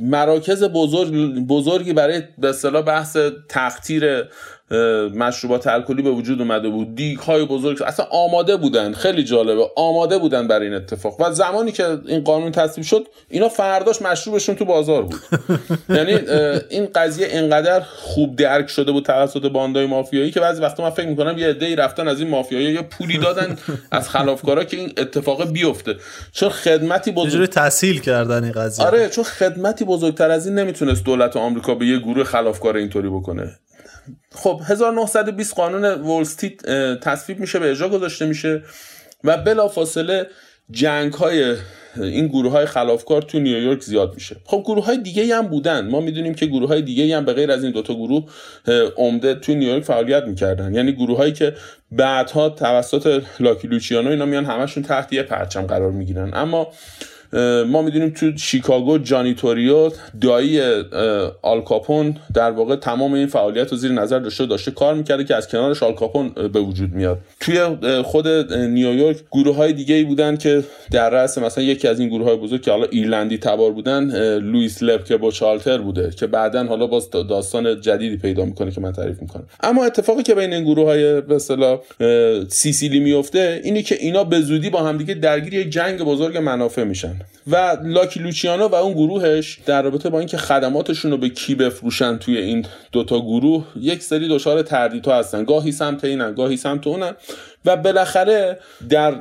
[0.02, 1.13] مراکز بزرگ
[1.47, 3.17] بزرگی برای به اصطلاح بحث
[3.49, 4.23] تقطیر
[5.15, 6.95] مشروبات الکلی به وجود اومده بود.
[6.95, 8.93] دیگ های بزرگ اصلا آماده بودن.
[8.93, 9.65] خیلی جالبه.
[9.75, 11.21] آماده بودن برای این اتفاق.
[11.21, 15.21] و زمانی که این قانون تصویب شد اینا فرداش مشروبشون تو بازار بود.
[15.97, 16.19] یعنی
[16.69, 21.07] این قضیه اینقدر خوب درک شده بود توسط باندای مافیایی که بعضی وقتا من فکر
[21.07, 23.57] می‌کنم یه عده‌ای رفتن از این مافیایی یه پولی دادن
[23.91, 25.95] از خلافکارا که این اتفاق بیفته.
[26.31, 28.86] چون خدمتی بزرگ تسهیل کردن این قضیه.
[28.86, 33.59] آره چون خدمتی بزرگتر از این نمی‌تونست دولت آمریکا به یه گروه خلافکار اینطوری بکنه.
[34.31, 36.65] خب 1920 قانون ولستیت
[36.99, 38.61] تصویب میشه به اجرا گذاشته میشه
[39.23, 40.27] و بلافاصله
[40.71, 41.55] جنگ های
[41.97, 44.35] این گروه های خلافکار تو نیویورک زیاد میشه.
[44.45, 45.87] خب گروه های دیگه هم بودن.
[45.87, 48.29] ما می‌دونیم که گروه های دیگه هم به غیر از این دوتا گروه
[48.97, 50.73] عمده تو نیویورک فعالیت می‌کردن.
[50.73, 51.55] یعنی گروه هایی که
[51.91, 56.31] بعدها توسط لاکی لوچیانو اینا میان همشون تحت یه پرچم قرار می‌گیرن.
[56.33, 56.67] اما
[57.67, 59.91] ما می‌دونیم تو شیکاگو جانی توریو
[60.21, 60.61] دایی
[61.41, 65.47] آلکاپون در واقع تمام این فعالیت رو زیر نظر داشته داشته کار می‌کرده که از
[65.47, 67.19] کنارش آلکاپون به وجود میاد.
[67.39, 67.59] توی
[68.03, 72.27] خود نیویورک گروه های دیگه ای بودن که در رأس مثلا یکی از این گروه
[72.27, 74.03] های بزرگ که حالا ایرلندی تبار بودن
[74.39, 79.21] لوئیس لپکه بوچالتر بوده که بعدا حالا باز داستان جدیدی پیدا می‌کنه که من تعریف
[79.21, 79.43] می‌کنم.
[79.63, 81.39] اما اتفاقی که بین این گروه های به
[82.49, 87.15] سیسیلی میفته اینه که اینا به زودی با همدیگه درگیر یک جنگ بزرگ منافع میشن.
[87.47, 92.17] و لاکی لوچیانو و اون گروهش در رابطه با اینکه خدماتشون رو به کی بفروشن
[92.17, 95.43] توی این دوتا گروه یک سری دچار تردیدها هستن.
[95.43, 97.15] گاهی سمت اینن گاهی سمت اونن.
[97.65, 99.13] و بالاخره در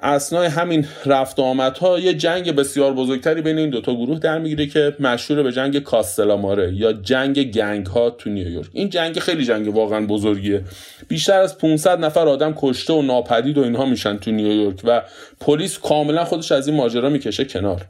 [0.00, 4.96] اسنای همین رفت آمدها یه جنگ بسیار بزرگتری بین این دوتا گروه در می‌گیره که
[5.00, 8.68] مشهور به جنگ کاستلاماره یا جنگ گنگ ها تو نیویورک.
[8.72, 10.64] این جنگ خیلی جنگ واقعا بزرگیه.
[11.08, 15.02] بیشتر از 500 نفر آدم کشته و ناپدید و اینها میشن تو نیویورک و
[15.40, 17.80] پلیس کاملا خودش از این ماجرا می‌کشه کنار.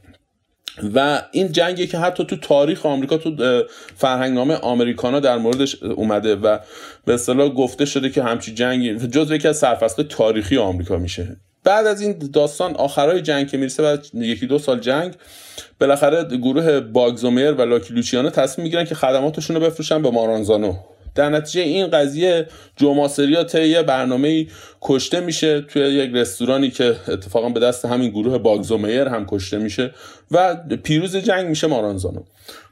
[0.95, 3.63] و این جنگی که حتی تو تاریخ آمریکا تو
[3.95, 6.57] فرهنگنامه آمریکانا در موردش اومده و
[7.05, 11.37] به اصطلاح گفته شده که همچی جنگی جز یکی از سرفصل تاریخی آمریکا میشه.
[11.63, 15.13] بعد از این داستان آخرای جنگ که می‌رسه بعد یکی دو سال جنگ
[15.79, 20.73] بالاخره گروه باگزومیر و لاکی لوچیانو تصمیم می‌گیرن که خدماتشون رو بفروشن به مارانزانو.
[21.15, 24.47] در نتیجه این قضیه جوماسریا طی یه برنامه
[24.81, 29.91] کشته میشه توی یک رستورانی که اتفاقا به دست همین گروه باگزومیر هم کشته میشه
[30.31, 32.23] و پیروز جنگ میشه مارانزانو.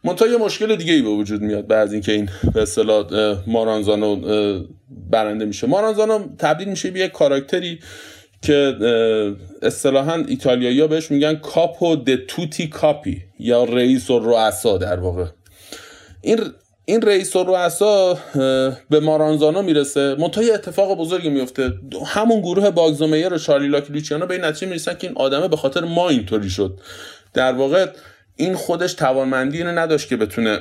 [0.03, 3.05] منتها یه مشکل دیگه ای به وجود میاد بعد از اینکه این به اصطلاح
[3.47, 4.15] مارانزانو
[5.09, 5.67] برنده میشه.
[5.67, 7.79] مارانزانو تبدیل میشه به یک کاراکتری
[8.41, 8.75] که
[9.61, 15.25] اصطلاحا ایتالیایی ها بهش میگن کاپو د توتی کاپی یا رئیس و رؤسا در واقع.
[16.21, 16.39] این
[16.85, 18.17] این رئیس و رؤسا
[18.89, 20.15] به مارانزانو می‌رسه.
[20.19, 21.73] منتها اتفاق بزرگی میفته.
[22.05, 25.81] همون گروه باگزومیر و شارلی لاکلیچیانو به این نتیجه می‌رسن که این آدمه به خاطر
[25.81, 26.79] ما اینطوری شد.
[27.33, 27.87] در واقع
[28.35, 30.59] این خودش توانمندی اینو نداشت که بتونه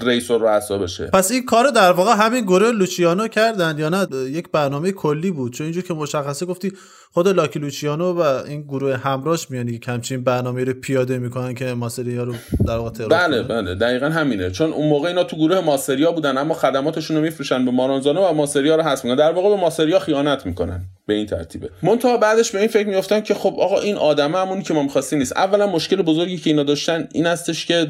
[0.00, 1.06] رئیس و رؤسا بشه.
[1.06, 5.52] پس این کارو در واقع همین گروه لوچیانو کردن یا نه؟ یک برنامه کلی بود.
[5.52, 6.72] چون اینجور که مشخصه گفتی
[7.12, 11.74] خود لاکی لوچیانو و این گروه همراهش میانی که همچین برنامه رو پیاده می‌کنن که
[11.74, 12.34] ماسریا رو
[12.66, 13.74] در واقع ترور بله بله.
[13.74, 14.50] دقیقا همینه.
[14.50, 18.32] چون اون موقع اینا تو گروه ماسریا بودن اما خدماتشون رو میفروشن به مارانزانو و
[18.32, 19.18] ماسریا رو حذف می‌کنن.
[19.18, 20.80] در واقع به ماسریا خیانت می‌کنن.
[21.10, 21.70] به این ترتیبه.
[21.82, 25.18] منتها بعدش به این فکر میافتن که خب آقا این آدمه همونی که ما می‌خواستیم
[25.18, 25.36] نیست.
[25.36, 27.88] اولا مشکل بزرگی که اینا داشتن این هستش که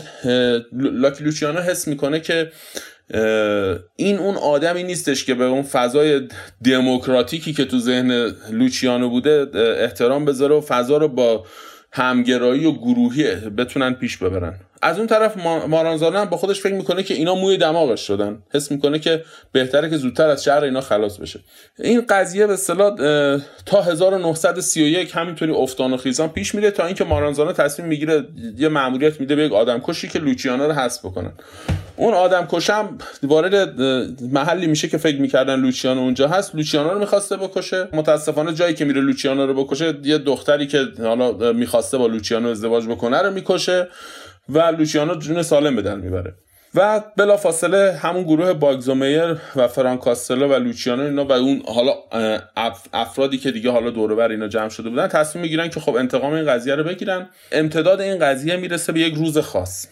[0.73, 2.53] لاکی لوچیانو حس می‌کنه که
[3.97, 6.29] این اون آدمی نیستش که به اون فضای
[6.65, 9.47] دموکراتیکی که تو ذهن لوچیانو بوده
[9.81, 11.45] احترام بذاره و فضا رو با
[11.93, 14.55] همگرایی و گروهی بتونن پیش ببرن.
[14.83, 15.37] از اون طرف
[15.69, 18.43] مارانزانه هم با خودش فکر می‌کنه که اینا موی دماغش شدن.
[18.55, 21.41] حس می‌کنه که بهتره که زودتر از شهر اینا خلاص بشه.
[21.79, 22.97] این قضیه به اصطلاح
[23.67, 28.25] تا 1931 همینطوری افتان و خیزان پیش میره تا اینکه مارانزانه تصمیم می‌گیره
[28.59, 31.33] یه مأموریت میده به یک آدم کشی که لوچیانا رو حذف بکنن.
[31.97, 33.81] اون آدم کشم وارد
[34.21, 36.55] محلی میشه که فکر می‌کردن لوچیانو اونجا هست.
[36.55, 37.89] لوچیانو رو می‌خواسته بکشه.
[37.93, 42.87] متاسفانه جایی که میره لوچیانو رو بکشه یه دختری که حالا می‌خواسته با لوچیانو ازدواج
[42.87, 43.89] بکنه رو می‌کشه.
[44.53, 46.35] و لوچیانو جون سالم به در می‌بره.
[46.75, 51.95] و بلا فاصله همون گروه باگزومیر و فرانکاستلو و لوچیانو اینا و اون حالا
[52.93, 56.33] افرادی که دیگه حالا دور بر اینا جمع شده بودن تصمیم می‌گیرن که خب انتقام
[56.33, 57.29] این قضیه رو بگیرن.
[57.53, 59.87] امتداد این قضیه می‌رسه به یک روز خاص.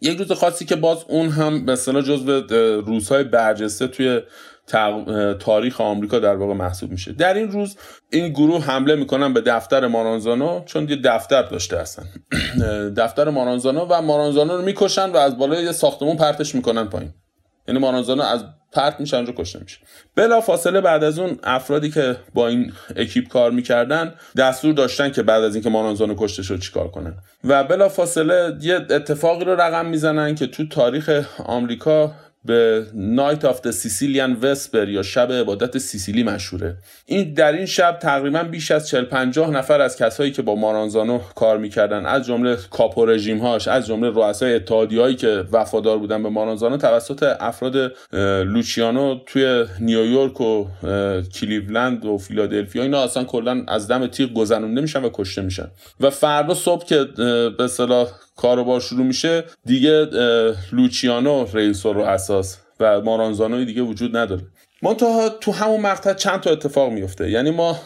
[0.00, 2.40] یک روز خاصی که باز اون هم اصطلاح جزو
[2.80, 4.20] روزهای برجسته توی
[5.40, 7.12] تاریخ آمریکا در واقع محسوب میشه.
[7.12, 7.76] در این روز
[8.10, 12.04] این گروه حمله می‌کنن به دفتر مارانزانو چون یه دفتر داشته هستن.
[12.96, 17.14] دفتر مارانزانو و مارانزانو رو می‌کشن و از بالای یه ساختمون پرتش می‌کنن پایین.
[17.68, 19.78] یعنی مارانزانو از پرت میشه اونجا کشته میشه.
[20.14, 25.22] بلا فاصله بعد از اون افرادی که با این اکیپ کار می‌کردن دستور داشتن که
[25.22, 27.14] بعد از اینکه مارانزانو کشته شد چیکار کنن.
[27.44, 32.12] و بلا فاصله یه اتفاقی رو رقم می‌زنن که تو تاریخ آمریکا
[32.44, 36.76] به Night of Sicilian Vesper یا شب عبادت سیسیلی مشهوره.
[37.06, 41.18] این در این شب تقریبا بیش از 40 50 نفر از کسایی که با مارانزانو
[41.18, 46.28] کار می‌کردن از جمله کاپو رژیم هاش از جمله رؤسای اتحادیه‌هایی که وفادار بودن به
[46.28, 47.92] مارانزانو توسط افراد
[48.44, 50.66] لوچیانو توی نیویورک و
[51.40, 55.70] کلیولند و فیلادلفیا اینا اصلا کلا از دم تیغ گذرونده میشن و کشته میشن.
[56.00, 57.04] و فردا صبح که
[57.58, 57.68] به
[58.36, 60.06] کاروبار شروع میشه دیگه
[60.72, 64.42] لوچیانو رئیس رؤساس و مارانزانوی دیگه وجود نداره.
[64.82, 67.80] منتها تو همون مقطع چند تا اتفاق میفته؟ یعنی ما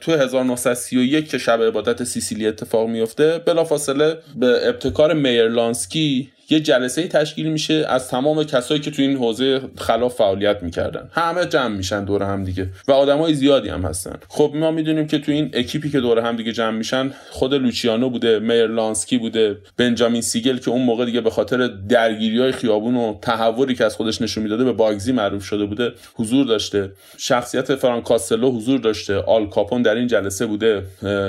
[0.00, 7.46] تو 1931 که شب عبادت سیسیلی اتفاق میفته بلافاصله به ابتکار میرلانسکی یه جلسه تشکیل
[7.46, 11.08] میشه از تمام کسایی که تو این حوزه خلاف فعالیت می‌کردن.
[11.12, 14.16] همه جمع میشن دور هم دیگه و آدمای زیادی هم هستن.
[14.28, 18.10] خب ما می‌دونیم که تو این اکیپی که دور هم دیگه جمع میشن خود لوچیانو
[18.10, 23.18] بوده میرلانسکی بوده بنجامین سیگل که اون موقع دیگه به خاطر درگیری های خیابونی و
[23.22, 26.92] تحولی که از خودش نشون می‌داده به باگزی معروف شده بوده حضور داشته.
[27.16, 29.16] شخصیت فرانک کاستلو حضور داشته.
[29.16, 30.82] آل کاپون در این جلسه بوده.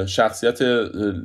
[0.05, 0.61] شخصیت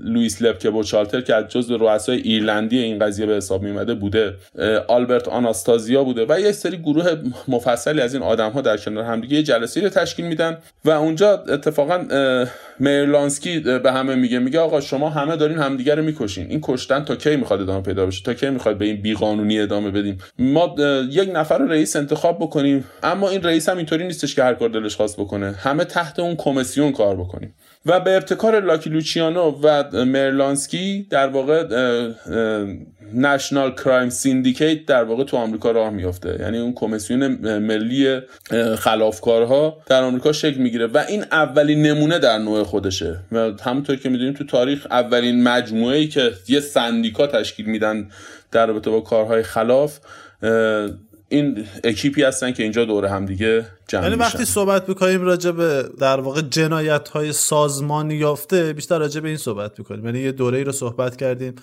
[0.04, 4.34] لوئیس لپکه بوچالتر که از جزو رؤسای ایرلندی این قضیه به حساب میومده بوده
[4.88, 7.16] آلبرت آناستازیا بوده و یه سری گروه
[7.48, 11.32] مفصلی از این آدم ها در کنار همدیگه یه جلسه رو تشکیل میدن و اونجا
[11.32, 12.04] اتفاقا
[12.78, 16.50] میرلانسکی به همه میگه میگه آقا شما همه دارین همدیگه رو می‌کشین.
[16.50, 19.90] این کشتن تا کی می‌خواد ادامه پیدا بشه؟ تا کی می‌خواد به این بیقانونی ادامه
[19.90, 20.74] بدیم؟ ما
[21.10, 24.96] یک نفر رئیس انتخاب بکنیم اما این رئیس هم اینطوری نیستش که هر کار دلش
[24.96, 25.52] خواست بکنه.
[25.52, 27.54] همه تحت اون کمیسیون کار بکنیم.
[27.86, 31.64] و به ابتکار لاکی لوچیانو و مرلانسکی در واقع
[33.14, 36.36] National Crime Syndicate در واقع تو آمریکا راه میافته.
[36.40, 37.26] یعنی اون کمیسیون
[37.58, 38.20] ملی
[38.78, 43.16] خلافکارها در آمریکا شکل می‌گیره و این اولین نمونه در نوع خودشه.
[43.32, 48.08] و همونطور که می‌دونیم تو تاریخ اولین مجموعه ای که یه سندیکا تشکیل میدن
[48.52, 49.98] در رابطه با کارهای خلاف
[51.28, 55.84] این اکیپی هستن که اینجا دور هم دیگه جمع یعنی وقتی صحبت می‌کنیم راجع به
[55.98, 60.04] در واقع جنایت های سازمانی یافته بیشتر راجع به این صحبت می‌کنیم.
[60.06, 61.54] یعنی یه دوره ای رو صحبت کردیم.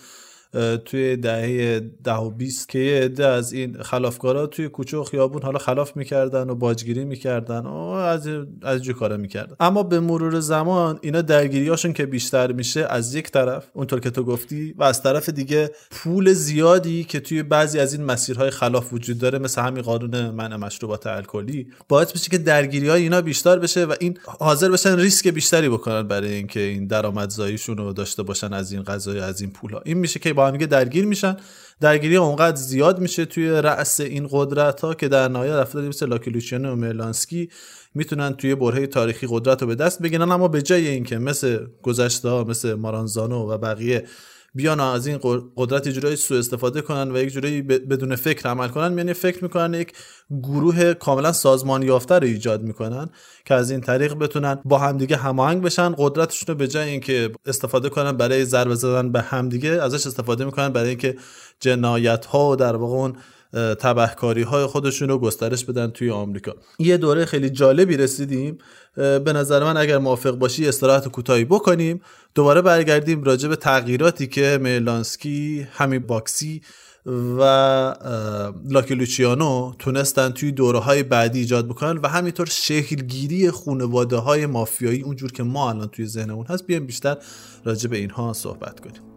[0.86, 5.42] توی دهه ده و بیست که یه عده از این خلافکارا توی کوچه و خیابون
[5.42, 8.30] حالا خلاف می‌کردن و باجگیری می‌کردن و از
[8.62, 9.56] از جو کارا می‌کردن.
[9.60, 14.24] اما به مرور زمان اینا درگیریاشون که بیشتر میشه از یک طرف اونطور که تو
[14.24, 19.18] گفتی و از طرف دیگه پول زیادی که توی بعضی از این مسیرهای خلاف وجود
[19.18, 23.86] داره مثل همین قانون منع مشروبات الکلی باعث بشه که درگیری های اینا بیشتر بشه
[23.86, 28.72] و این حاضر بشن ریسک بیشتری بکنن برای اینکه این درآمدزاییشون رو داشته باشن از
[28.72, 31.38] این قضایای از این پول این میشه که با هم درگیر میشن.
[31.82, 36.66] درگیری اونقدر زیاد میشه توی رأس این قدرت ها که در نهایت افرادی مثل لاکیلوچیان
[36.66, 37.50] و مرلانسکی
[37.94, 40.32] می‌تونن توی برهه تاریخی قدرت رو به دست بگیرن.
[40.32, 44.06] اما به جای اینکه مثل گذشته ها مثل مارانزانو و بقیه
[44.56, 45.20] بیان از این
[45.58, 49.74] قدرت جورایی سوء استفاده کنن و یک جورایی بدون فکر عمل کنن یعنی فکر می‌کنن
[49.74, 49.94] یک
[50.44, 53.10] گروه کاملا سازمان یافته رو ایجاد می‌کنن
[53.46, 55.96] که از این طریق بتونن با همدیگه هماهنگ بشن.
[55.98, 60.70] قدرتشون رو به جای اینکه استفاده کنن برای ضربه زدن به همدیگه ازش استفاده می‌کنن
[60.70, 61.16] برای اینکه
[61.60, 63.16] جنایت ها و در واقع اون
[63.54, 66.56] تبهکاری های خودشون رو گسترش بدن توی آمریکا.
[66.80, 68.58] یه دوره خیلی جالبی رسیدیم.
[68.96, 72.02] به نظر من اگر موافق باشی استراحت کوتاهی بکنیم.
[72.36, 76.62] دوباره برگردیم راجع به تغییراتی که میلانسکی همین باکسی
[77.40, 77.42] و
[78.70, 85.32] لاکلوچیانو تونستن توی دوره های بعدی ایجاد بکنن و همینطور شکلگیری خانواده های مافیایی اونجور
[85.32, 87.18] که ما الان توی ذهنمون هست بیایم بیشتر
[87.66, 89.15] راجع به اینها صحبت کنیم.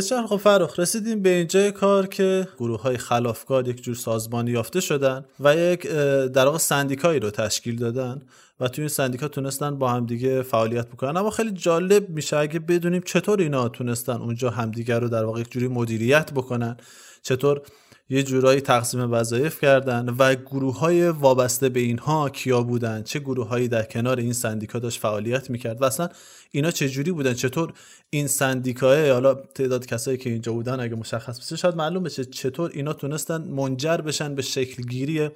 [0.00, 4.80] بسیار خب فرخ رسیدیم به اینجای کار که گروه های خلافکار یک جور سازمانی یافته
[4.80, 5.86] شدن و یک
[6.32, 8.22] در واقع سندیکایی رو تشکیل دادن
[8.60, 11.16] و توی این سندیکا تونستن با همدیگه فعالیت بکنن.
[11.16, 15.50] اما خیلی جالب میشه اگه بدونیم چطور اینا تونستن اونجا همدیگه رو در واقع یک
[15.50, 16.76] جوری مدیریت بکنن
[17.22, 17.62] چطور
[18.12, 23.48] یه جورایی تقسیم وظایف کردن و گروه های وابسته به اینها کیا بودن؟ چه گروه
[23.48, 26.08] هایی در کنار این سندیکا داشت فعالیت می‌کرد؟ و اصلا
[26.50, 27.72] اینا چه جوری بودن؟ چطور
[28.10, 32.70] این سندیکاه حالا تعداد کسایی که اینجا بودن اگه مشخص بشه شاید معلوم بشه چطور
[32.74, 35.28] اینا تونستن منجر بشن به شکلگیری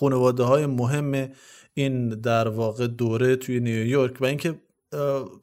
[0.00, 1.28] خانواده های مهم
[1.74, 4.20] این در واقع دوره توی نیویورک.
[4.20, 4.54] و اینکه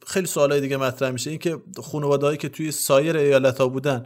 [0.07, 1.29] خیلی سوالای دیگه مطرح میشه.
[1.29, 4.05] اینکه خانواده که توی سایر ایالت ها بودن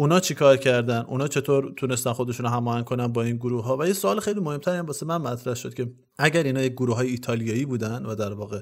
[0.00, 3.86] اونا چیکار کردن؟ اونا چطور تونستن خودشون رو هماهنگ کنن با این گروه ها و
[3.86, 7.08] یه سوال خیلی مهمتری هم واسه من مطرح شد که اگر اینا یک گروه های
[7.08, 8.60] ایتالیایی بودن و در واقع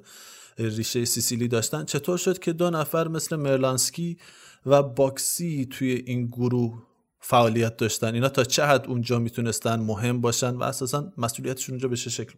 [0.59, 4.19] ریشه سیسیلی داشتن چطور شد که دو نفر مثل مرلانسکی
[4.67, 6.83] و باگزی توی این گروه
[7.29, 8.15] فعالیت داشتن.
[8.15, 12.35] اینا تا چه حد اونجا می‌تونستن مهم باشن و اساسا مسئولیتشون اونجا به چه شکل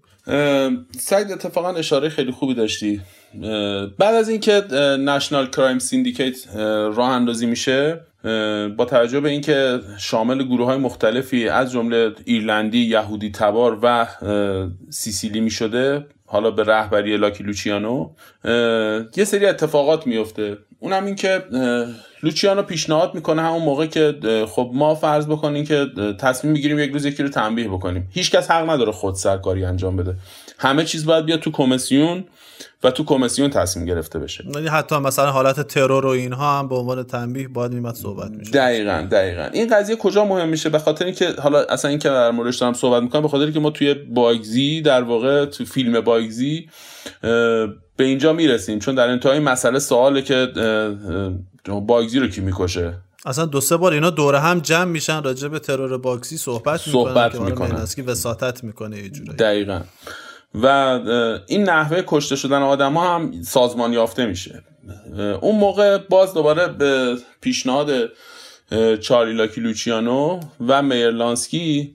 [0.98, 3.00] سعید اتفاقا اشاره خیلی خوبی داشتی.
[3.98, 4.60] بعد از اینکه
[5.00, 6.56] National Crime Syndicate
[6.94, 8.00] راه اندازی میشه
[8.76, 14.06] با توجه به اینکه شامل گروه های مختلفی از جمله ایرلندی، یهودی تبار و
[14.90, 18.10] سیسیلی می شده حالا به رهبری لاکی لوچیانو
[19.16, 21.44] یه سری اتفاقات میفته اونم این که
[22.22, 24.14] لوچیانو پیشنهاد می‌کنه همون موقع که
[24.48, 25.86] خب ما فرض بکنیم که
[26.20, 28.08] تصمیم می‌گیریم یک روز یکی رو تنبیه بکنیم.
[28.10, 30.14] هیچکس حق نداره خود سرکاری انجام بده.
[30.58, 32.24] همه چیز باید بیاد تو کمیسیون.
[32.82, 34.44] و تو کمیسیون تصمیم گرفته بشه.
[34.54, 38.50] یعنی حتی مثلا حالت ترور و اینها هم به عنوان تنبیه باید میمد صحبت میشه
[38.50, 39.48] دقیقا دقیقا.
[39.52, 43.02] این قضیه کجا مهم میشه؟ به خاطر اینکه حالا اصلا اینکه در موردش دارم صحبت
[43.02, 46.68] می‌کنم به خاطر اینکه ما توی باگزی در واقع تو فیلم باگزی
[47.96, 48.78] به اینجا می‌رسیم.
[48.78, 50.48] چون در انتهای مسئله سواله که
[51.86, 52.94] باگزی رو کی می‌کشه؟
[53.26, 57.40] اصلا دو سه بار اینا دوره هم جمع میشن راجع به ترور باکسی صحبت, صحبت
[57.40, 57.86] می‌کنن.
[57.96, 59.36] که وساطت می‌کنه یه جورایی.
[59.36, 59.80] دقیقا.
[60.54, 60.66] و
[61.46, 64.62] این نحوه کشته شدن آدم ها هم سازمان یافته میشه.
[65.40, 67.90] اون موقع باز دوباره به پیشنهاد
[69.00, 71.94] چارلی لاکی لوچیانو و میرلانسکی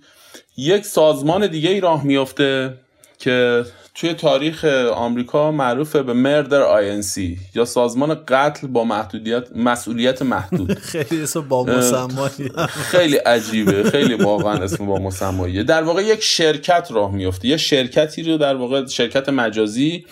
[0.57, 2.73] یک سازمان دیگه ای راه میافته
[3.19, 3.65] که
[3.95, 10.79] توی تاریخ آمریکا معروفه به مردر آینسی یا سازمان قتل با محدودیت مسئولیت محدود.
[10.93, 12.51] خیلی اسم با مسمایی.
[12.67, 15.63] خیلی عجیبه خیلی واقعا اسم با مسمایی.
[15.63, 20.05] در واقع یک شرکت راه میفته یه شرکتی رو در واقع شرکت مجازی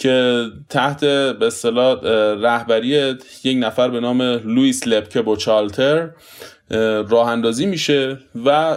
[0.00, 2.00] که تحت به اصطلاح
[2.42, 6.10] رهبری یک نفر به نام لوئیس لپکه بوچالتر
[7.08, 8.76] راه اندازی میشه و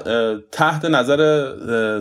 [0.51, 1.51] تحت نظر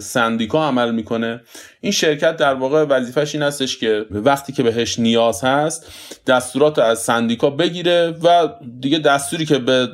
[0.01, 1.41] سندیکا عمل می‌کنه.
[1.81, 5.87] این شرکت در واقع وظیفش این هستش که وقتی که بهش نیاز هست
[6.27, 8.49] دستورات از سندیکا بگیره و
[8.81, 9.89] دیگه دستوری که به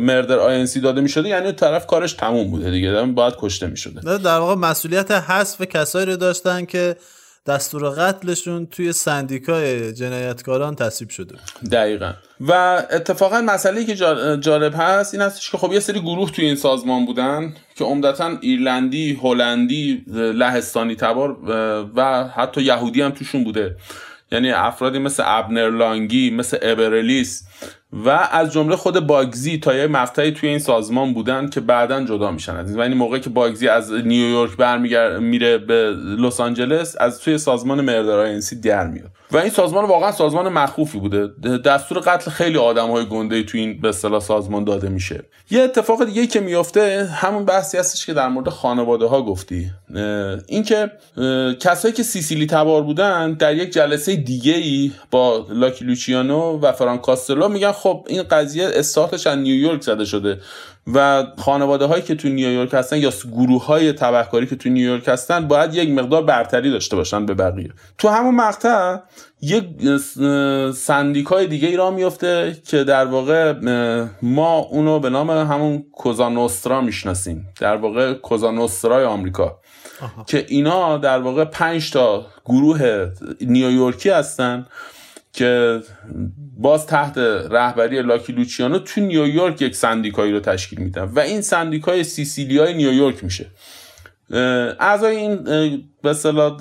[0.00, 4.18] مردر آینسی داده می‌شده یعنی طرف کارش تموم بوده دیگه باید کشته می‌شده.
[4.18, 6.96] در واقع مسئولیت حذف کسایی رو داشتن که
[7.46, 11.34] دستور قتلشون توی سندیکای جنایتکاران تصویب شده.
[11.72, 12.12] دقیقا.
[12.40, 12.52] و
[12.90, 13.94] اتفاقا مسئله که
[14.40, 18.38] جالب هست این هستش که خب یه سری گروه توی این سازمان بودن که عمدتا
[18.40, 21.36] ایرلندی، هلندی، لهستانی تبار
[21.96, 23.76] و حتی یهودی هم توشون بوده.
[24.32, 27.44] یعنی افرادی مثل ابنر لانگی مثل ابرلیس
[27.92, 32.30] و از جمله خود باگزی تا یه مقطعی توی این سازمان بودن که بعدا جدا
[32.30, 32.94] میشن از این.
[32.94, 38.86] موقعی که باگزی از نیویورک برمیگرده میره به لس آنجلس از توی سازمان مردر در
[38.86, 39.10] میاد.
[39.32, 41.26] و این سازمان واقعا سازمان مخوفی بوده.
[41.64, 45.24] دستور قتل خیلی آدم های گنده توی این به اصطلاح سازمان داده میشه.
[45.50, 49.70] یه اتفاق دیگه که میفته همون بحثی هستش که در مورد خانواده ها گفتی
[50.48, 50.90] اینکه
[51.60, 57.48] کسایی که سیسیلی تبار بودن در یک جلسه دیگه ای با لاکی لوچیانو و فرانکاستلو
[57.50, 60.40] میگن خب این قضیه استارتش از نیویورک زده شده
[60.94, 65.48] و خانواده هایی که تو نیویورک هستن یا گروه های تبهکاری که تو نیویورک هستن
[65.48, 67.70] باید یک مقدار برتری داشته باشن به بقیه.
[67.98, 68.96] تو همون مقطع
[69.42, 69.64] یک
[70.74, 73.52] سندیکای دیگه ای را میفته که در واقع
[74.22, 77.48] ما اونو به نام همون کوزانوسترا می‌شناسیم.
[77.60, 79.60] در واقع کوزانوسترای آمریکا.
[80.26, 84.66] که اینا در واقع پنج تا گروه نیویورکی هستن
[85.32, 85.80] که
[86.60, 87.18] باز تحت
[87.50, 93.24] رهبری لاکی لوچیانو تو نیویورک یک سندیکایی رو تشکیل میدن و این سندیکای سیسیلیای نیویورک
[93.24, 93.46] میشه.
[94.80, 95.44] اعضای این
[96.02, 96.12] به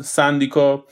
[0.03, 0.83] سندیکا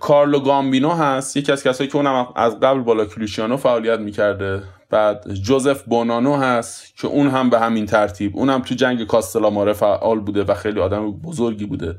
[0.00, 1.36] کارلو گامبینو هست.
[1.36, 4.62] یکی از کسایی که اونم از قبل با لاکی لوچیانو فعالیت می‌کرده.
[4.90, 8.36] بعد جوزف بونانو هست که اون هم به همین ترتیب.
[8.36, 11.96] اون هم تو جنگ کاستلاماره فعال بوده و خیلی آدم بزرگی بوده.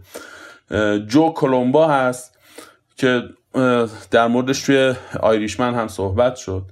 [1.08, 2.38] جو کلمبا هست
[2.98, 3.24] که
[4.12, 6.64] در موردش توی آیریشمن هم صحبت شد.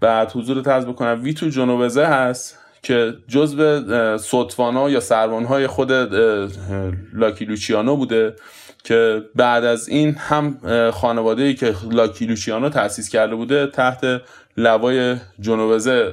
[0.00, 1.22] بعد حضور ترز بکنم.
[1.22, 5.92] ویتو جنوبزه هست که جزو سوتوانا یا سروانهای خود
[7.12, 8.36] لاکی لوچیانو بوده
[8.84, 10.58] که بعد از این هم
[10.90, 14.20] خانواده ای که لاکی لوچیانو تأسیس کرده بوده تحت
[14.56, 16.12] لوای جنوبزه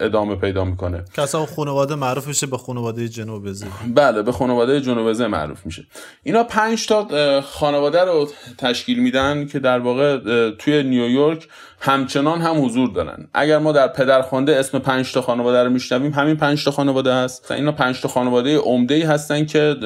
[0.00, 1.04] ادامه پیدا می‌کنه.
[1.14, 3.66] که اصلا خانواده معروف میشه به خانواده جنوبزه.
[3.94, 5.86] بله به خانواده جنوبزه معروف میشه.
[6.22, 10.18] اینا پنج تا خانواده رو تشکیل میدن که در واقع
[10.50, 11.48] توی نیویورک
[11.84, 13.28] همچنان هم حضور دارن.
[13.34, 17.52] اگر ما در پدرخوانده اسم پنج تا خانواده رو میشنویم همین پنج تا خانواده هست.
[17.52, 19.76] اینا پنج تا خانواده عمده ای هستن که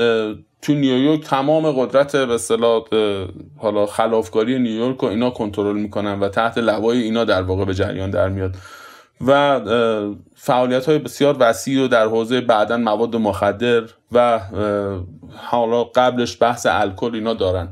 [0.62, 2.82] تو نیویورک تمام قدرت به اصطلاح
[3.59, 8.11] حالا خلافکاری نیویورک رو اینا کنترل می‌کنن و تحت لوای اینا در واقع به جریان
[8.11, 8.55] در میاد.
[9.26, 9.61] و
[10.34, 13.82] فعالیت های بسیار وسیع و در حوزه بعدا مواد مخدر
[14.12, 14.40] و
[15.36, 17.68] حالا قبلش بحث الکل اینا دارن.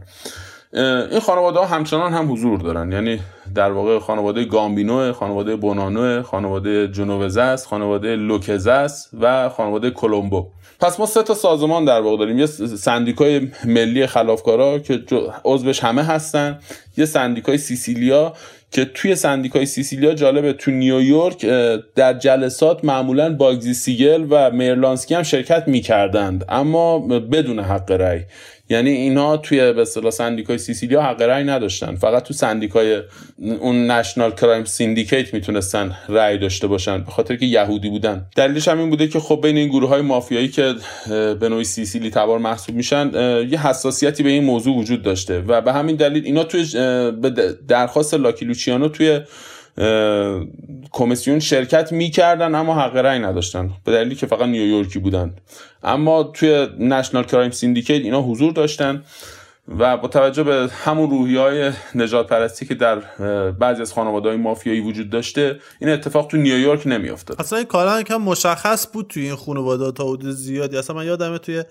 [0.73, 2.93] این خانواده ها همچنان هم حضور دارن.
[2.93, 3.21] یعنی
[3.55, 10.47] در واقع خانواده گامبینو خانواده بونانو خانواده جنووزس خانواده لوکزس و خانواده کلمبو.
[10.81, 12.39] پس ما سه تا سازمان در واقع داریم.
[12.39, 15.03] یه سندیکای ملی خلافکارا که
[15.45, 16.59] عضوش همه هستن.
[16.97, 18.33] یه سندیکای سیسیلیا
[18.71, 21.47] که توی سندیکای سیسیلیا جالبه تو نیویورک
[21.95, 26.45] در جلسات معمولا باگزی سیگل و میرلانسکی هم شرکت می‌کردند.
[26.49, 28.21] اما بدون حق رأی.
[28.69, 31.97] یعنی اینا توی به اصطلاح سندیکای سیسیلیا حق رأی نداشتن.
[31.97, 33.03] فقط تو سندیکای
[33.61, 38.27] اون National Crime Syndicate می‌تونستن رأی داشته باشن به خاطر که یهودی بودن.
[38.37, 40.75] دلیلش هم این بوده که خب بین این گروه های مافیایی که
[41.41, 43.11] به نوعی سیسیلی تبار محسوب میشن
[43.51, 45.45] یه حساسیتی به این موضوع وجود داشته.
[45.49, 46.64] و به همین دلیل اینا توی
[47.69, 49.21] درخواست لاکی لوچیانو توی
[50.91, 53.70] کمیسیون شرکت می‌کردن اما حق رأی نداشتن.
[53.85, 55.37] به دلیلی که فقط نیویورکی بودن.
[55.83, 59.03] اما توی National Crime Syndicate اینا حضور داشتن
[59.79, 62.99] و با توجه به همون روحیه های نژاد پرستی که در
[63.51, 67.41] بعضی از خانواده های مافیایی وجود داشته این اتفاق تو نیویورک نمیافتاد.
[67.41, 70.77] اصلا این کارا کم مشخص بود توی این خانواده تا حدود زیادی.
[70.77, 71.64] اصلا من یادمه توی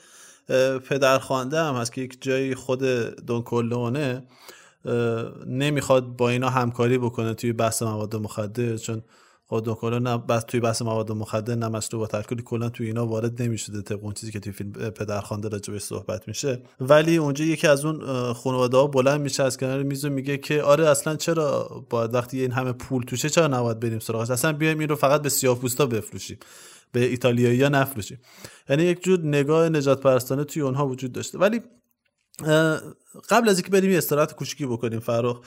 [0.90, 2.84] پدرخوانده هم هست که یک جایی خود
[3.26, 4.24] دون کلونه.
[5.48, 9.02] نمی‌خواد با اینا همکاری بکنه توی بحث مواد مخدر چون
[9.48, 13.42] خود کلا نه بس توی بحث مواد مخدر نه مشروبات الکلی کلا توی اینا وارد
[13.42, 16.62] نمی‌شده طبق اون چیزی که توی فیلم پدرخوانده راجبش صحبت میشه.
[16.80, 20.64] ولی اونجا یکی از اون خانواده ها بلند میشه از کنار میز و میگه که
[20.64, 24.80] آره اصلا چرا با وقتی این همه پول توشه چرا نباید بریم سراغش؟ اصلا بیایم
[24.80, 26.38] این رو فقط به سیاه‌پوستا بفروشیم
[26.92, 28.20] به ایتالیایی ها نفروشیم.
[28.70, 31.38] یعنی یک جور نگاه نجات پرستانه توی اونها وجود داشته.
[31.38, 31.62] ولی
[33.30, 35.40] قبل از اینکه بریم یه استراحت کوچیکی بکنیم فرخ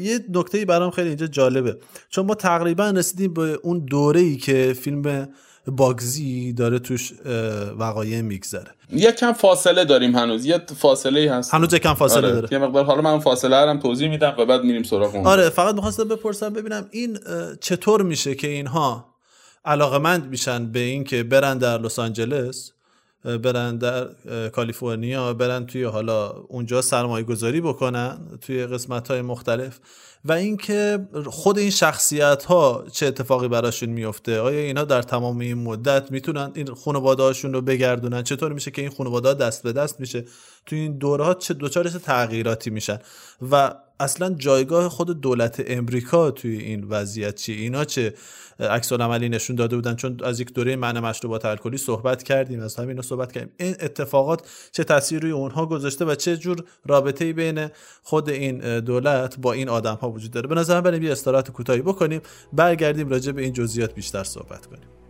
[0.00, 1.78] یه نکته برام خیلی اینجا جالبه.
[2.08, 5.28] چون ما تقریبا رسیدیم به اون دوره ای که فیلم
[5.66, 7.12] باگزی داره توش
[7.78, 8.70] وقایع میگذره.
[8.92, 10.46] یه کم فاصله داریم هنوز.
[10.46, 11.54] یه فاصله هست.
[11.54, 12.32] هنوز کم فاصله آره.
[12.32, 12.48] داره.
[12.52, 12.84] یه مقدار.
[12.84, 15.26] حالا من فاصله هم توضیح میدم و بعد میریم سراغ اون.
[15.26, 17.18] آره فقط می‌خواستم بپرسم ببینم این
[17.60, 19.06] چطور میشه که اینها
[19.64, 22.72] علاقمند میشن به این که برن در لس آنجلس؟
[23.24, 24.08] برن در
[24.48, 29.80] کالیفرنیا برن توی حالا اونجا سرمایه گذاری بکنن توی قسمت های مختلف.
[30.24, 35.58] و اینکه خود این شخصیت ها چه اتفاقی براشون میفته آیا اینا در تمام این
[35.58, 39.72] مدت می‌تونن این خانواده هاشون رو بگردونن؟ چطور میشه که این خانواده ها دست به
[39.72, 40.24] دست میشه؟
[40.66, 42.98] توی این دوره ها چه دوچار تغییراتی میشن؟
[43.50, 48.14] و اصلا جایگاه خود دولت امریکا توی این وضعیت چی اینا چه
[48.60, 52.76] عکس عملی نشون داده بودن؟ چون از یک دوره معنی مشروبات الکلی صحبت کردیم از
[52.76, 53.52] همین رو صحبت کردیم.
[53.56, 57.68] این اتفاقات چه تاثیر روی اونها گذاشته و چه جور رابطه بین
[58.02, 60.48] خود این دولت با این آدم ها وجود داره.
[60.48, 62.20] به نظر بریم یه استراحت کوتاهی بکنیم.
[62.52, 65.01] برگردیم راجع به این جزئیات بیشتر صحبت کنیم.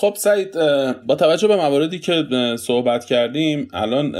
[0.00, 0.54] خب سعید
[1.06, 2.26] با توجه به مواردی که
[2.58, 4.12] صحبت کردیم الان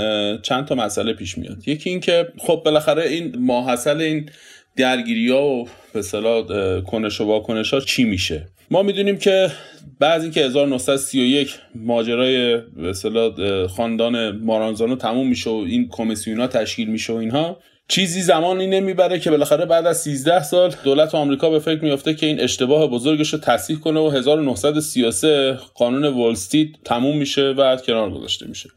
[0.43, 1.69] چند تا مسئله پیش میاد.
[1.69, 4.31] یکی اینکه خب بالاخره این ماحصل این
[4.77, 6.45] درگیری ها و به صلاح
[6.81, 9.51] کنش و واکنش ها چی میشه؟ ما می‌دونیم که
[9.99, 17.13] بعد اینکه 1931 ماجرای به خاندان مارانزانو تموم میشه و این کمیسیون ها تشکیل میشه
[17.13, 17.59] و اینها
[17.89, 22.27] چیزی زمانی نمی‌بره که بالاخره بعد از 13 سال دولت آمریکا به فکر میافته که
[22.27, 28.47] این اشتباه بزرگش رو تصحیح کنه و 1933 قانون والستیت تموم میشه و کنار گذاشته
[28.47, 28.71] میشه.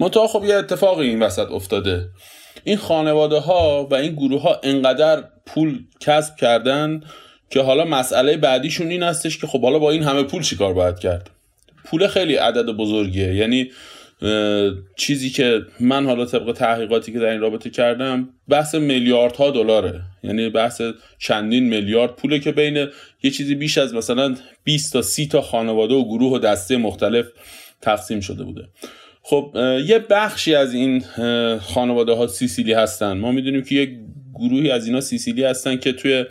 [0.00, 2.08] منتها خب یه اتفاقی این وسط افتاده.
[2.64, 7.00] این خانواده ها و این گروه ها انقدر پول کسب کردن
[7.50, 10.98] که حالا مسئله بعدیشون این هستش که خب حالا با این همه پول چیکار باید
[10.98, 11.30] کرد؟
[11.84, 13.34] پول خیلی عدد بزرگیه.
[13.34, 13.70] یعنی
[14.96, 20.00] چیزی که من حالا طبق تحقیقاتی که در این رابطه کردم بحث میلیاردها دلاره.
[20.22, 20.82] یعنی بحث
[21.18, 22.86] چندین میلیارد پوله که بین
[23.22, 27.26] یه چیزی بیش از مثلا 20 تا 30 تا خانواده و گروه و دسته مختلف
[27.80, 28.68] تقسیم شده بوده.
[29.22, 29.56] خب
[29.86, 31.04] یه بخشی از این
[31.58, 33.12] خانواده ها سیسیلی هستن.
[33.12, 33.90] ما می‌دونیم که یک
[34.34, 36.24] گروهی از اینا سیسیلی هستن که توی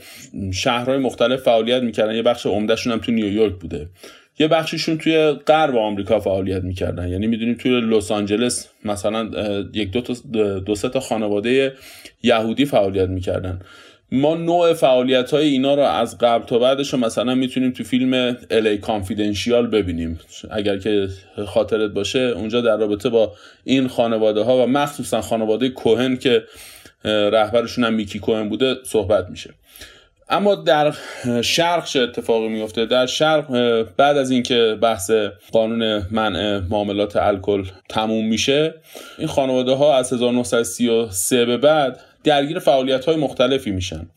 [0.53, 2.15] شهرهای مختلف فعالیت می‌کردن.
[2.15, 3.89] یه بخش عمدهشون هم تو نیویورک بوده.
[4.39, 7.07] یه بخششون توی غرب آمریکا فعالیت می‌کردن.
[7.07, 9.29] یعنی می‌دونیم توی لس آنجلس مثلا
[9.73, 10.13] یک دو, تا
[10.59, 11.73] دو سه تا خانواده
[12.23, 13.59] یهودی فعالیت می‌کردن.
[14.11, 18.77] ما نوع فعالیت های اینا رو از قبل تا بعدش مثلا می‌تونیم تو فیلم الی
[18.77, 20.19] کانفیدنشیال ببینیم.
[20.51, 21.07] اگر که
[21.45, 23.33] خاطرت باشه اونجا در رابطه با
[23.63, 26.43] این خانواده ها و مخصوصا خانواده کوهن که
[27.05, 29.49] رهبرشون هم میکی کوهن بوده صحبت میشه.
[30.30, 30.93] اما در
[31.41, 33.47] شرق چه اتفاقی میفته در شرق
[33.97, 35.11] بعد از اینکه بحث
[35.51, 38.73] قانون منع معاملات الکل تموم میشه
[39.17, 44.07] این خانواده ها از 1933 به بعد درگیر فعالیت های مختلفی میشن.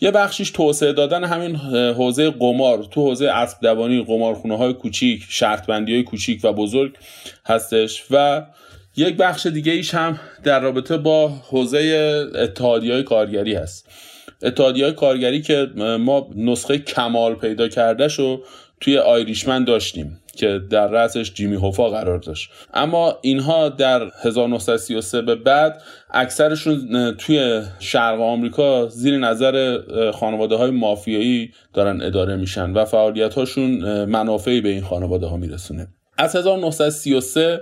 [0.00, 1.56] یه بخشیش توسعه دادن همین
[1.96, 2.84] حوزه قمار.
[2.90, 6.94] تو حوزه اسب دوانی قمارخونه های کوچیک شرط بندی های کوچیک و بزرگ
[7.46, 8.42] هستش و
[8.96, 11.78] یک بخش دیگه ایش هم در رابطه با حوزه
[12.34, 13.88] اتحادی های کارگری هست.
[14.44, 15.68] اتحادی کارگری که
[16.00, 18.42] ما نسخه کمال پیدا کرده شو
[18.80, 22.50] توی آیریشمن داشتیم که در رأسش جیمی هوفا قرار داشت.
[22.74, 29.78] اما اینها در 1933 به بعد اکثرشون توی شرق آمریکا زیر نظر
[30.10, 35.88] خانواده های مافیایی دارن اداره میشن و فعالیت هاشون منافعی به این خانواده ها میرسونه.
[36.18, 37.60] از 1933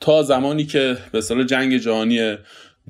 [0.00, 2.36] تا زمانی که به جنگ جهانی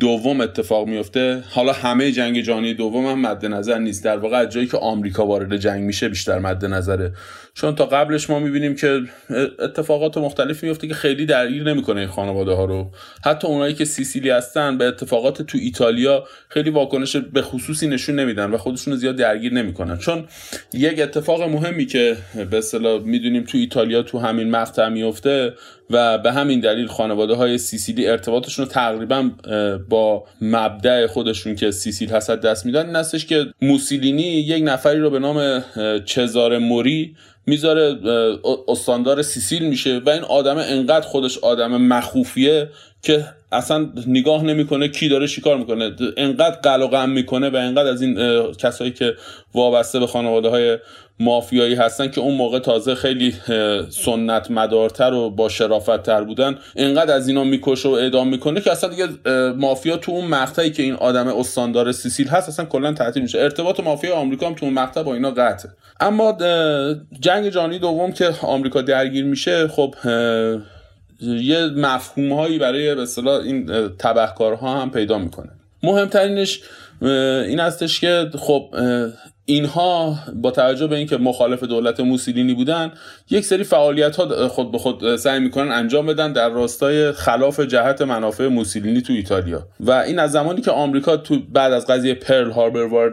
[0.00, 1.44] دوم اتفاق میفته.
[1.50, 4.04] حالا همه جنگ جهانی دوم هم مد نظر نیست.
[4.04, 7.12] در واقع جایی که آمریکا وارد جنگ میشه بیشتر مد نظره.
[7.56, 9.00] چون تا قبلش ما می‌بینیم که
[9.58, 12.90] اتفاقات مختلفی میفته که خیلی درگیر نمی‌کنه این خانواده ها رو.
[13.24, 18.50] حتی اونایی که سیسیلی هستن به اتفاقات تو ایتالیا خیلی واکنش به خصوصی نشون نمیدن
[18.50, 19.98] و خودشون زیاد درگیر نمی‌کنن.
[19.98, 20.24] چون
[20.72, 22.16] یک اتفاق مهمی که
[22.50, 25.52] به اصطلاح می‌دونیم تو ایتالیا تو همین مقطع میفته
[25.90, 29.30] و به همین دلیل خانواده های سیسیلی ارتباطشون رو تقریبا
[29.88, 32.96] با مبدع خودشون که سیسیل هست دست میدن.
[32.96, 35.64] این که موسولینی یک نفری رو به نام
[36.04, 37.16] چزار موری
[37.46, 37.98] می‌ذاره
[38.68, 42.68] استاندار سیسیل میشه و این آدم انقدر خودش آدم مخوفیه
[43.02, 45.96] که اصلا نگاه نمی‌کنه کی داره چیکار می‌کنه.
[46.16, 49.14] انقدر قلقم می‌کنه و انقدر از این کسایی که
[49.54, 50.78] وابسته به خانواده های
[51.20, 53.34] مافیایی هستن که اون موقع تازه خیلی
[53.90, 58.72] سنت مدارتر و با شرافت تر بودن انقدر از اینا می‌کشه و اعدام می‌کنه که
[58.72, 59.08] اصلا دیگه
[59.56, 63.38] مافیا تو اون مقطعی که این آدم استاندار سیسیل هست اصلا کلا تعطیل میشه.
[63.38, 65.70] ارتباط مافیا آمریکا هم تو اون مقطع با اینا قطعه.
[66.00, 66.38] اما
[67.20, 69.94] جنگ جهانی دوم که آمریکا درگیر میشه خب
[71.20, 75.50] یه مفهوم هایی برای به این تبهکارها هم پیدا می‌کنه.
[75.82, 76.60] مهمترینش
[77.02, 78.74] این هستش که خب
[79.46, 82.92] اینها با توجه به اینکه مخالف دولت موسولینی بودن
[83.30, 88.02] یک سری فعالیت ها خود به خود سعی می‌کنن انجام بدن در راستای خلاف جهت
[88.02, 89.66] منافع موسولینی تو ایتالیا.
[89.80, 93.12] و این از زمانی که آمریکا تو بعد از قضیه پرل هاربر وارد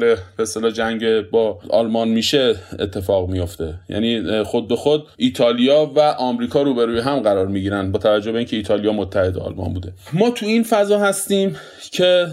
[0.62, 7.00] به جنگ با آلمان میشه اتفاق میفته یعنی خود به خود ایتالیا و آمریکا روبروی
[7.00, 9.94] هم قرار می‌گیرن با توجه به اینکه ایتالیا متحد آلمان بوده.
[10.14, 11.56] ما تو این فضا هستیم
[11.92, 12.28] که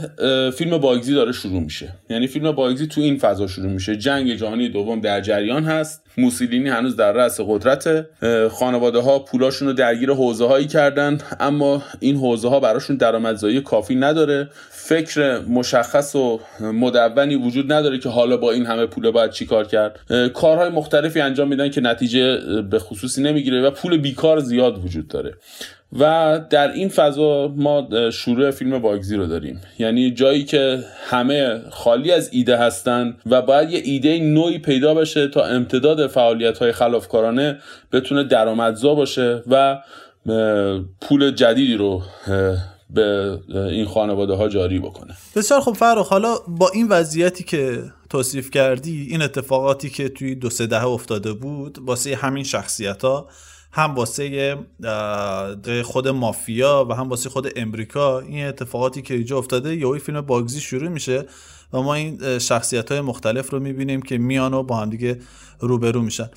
[0.57, 1.89] فیلم باگزی داره شروع میشه.
[2.11, 3.97] یعنی فیلم باگزی تو این فضا شروع میشه.
[3.97, 6.05] جنگ جهانی دوم در جریان هست.
[6.19, 8.07] موسولینی هنوز در رأس قدرت
[8.51, 14.49] خانواده ها پولاشون درگیر حوزه هایی کردن اما این حوزه ها براشون درآمدزایی کافی نداره.
[14.71, 20.01] فکر مشخص و مدونی وجود نداره که حالا با این همه پول باید چیکار کرد.
[20.35, 25.35] کارهای مختلفی انجام میدن که نتیجه به خصوصی نمی‌گیره و پول بیکار زیاد وجود داره.
[25.93, 29.61] و در این فضا ما شروع فیلم باگزی رو داریم.
[29.79, 35.29] یعنی جایی که همه خالی از ایده هستن و باید یه ایده نوعی پیدا بشه
[35.29, 37.59] تا امتداد فعالیت های خلافکارانه
[37.93, 39.79] بتونه درآمدزا باشه و
[41.01, 42.03] پول جدیدی رو
[42.91, 45.15] به این خانواده ها جاری بکنه.
[45.37, 46.09] بسیار خب فرخ.
[46.09, 51.33] حالا با این وضعیتی که توصیف کردی این اتفاقاتی که توی دو سه دهه افتاده
[51.33, 53.29] بود واسه همین شخصیت ها
[53.79, 54.57] هم واسه
[55.85, 58.21] خود مافیا و هم واسه خود امریکا.
[58.21, 61.27] این اتفاقاتی که اینجا افتاده یه فیلم باگزی شروع میشه
[61.73, 65.19] و ما این شخصیت های مختلف رو می‌بینیم که میان و با هم دیگه
[65.61, 66.31] روبرو میشن.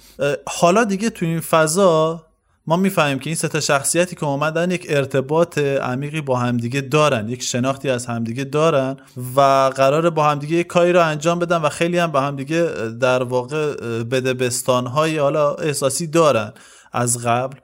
[0.47, 2.25] حالا دیگه تو این فضا
[2.67, 7.43] ما می‌فهمیم که این سه شخصیتی که اومدن یک ارتباط عمیقی با همدیگه دارن یک
[7.43, 8.97] شناختی از همدیگه دارن
[9.35, 9.41] و
[9.75, 12.63] قرار با همدیگه یک کاری رو انجام بدن و خیلی هم با همدیگه
[12.99, 13.73] در واقع
[14.03, 16.53] بدبستان های حالا احساسی دارن.
[16.91, 17.57] از قبل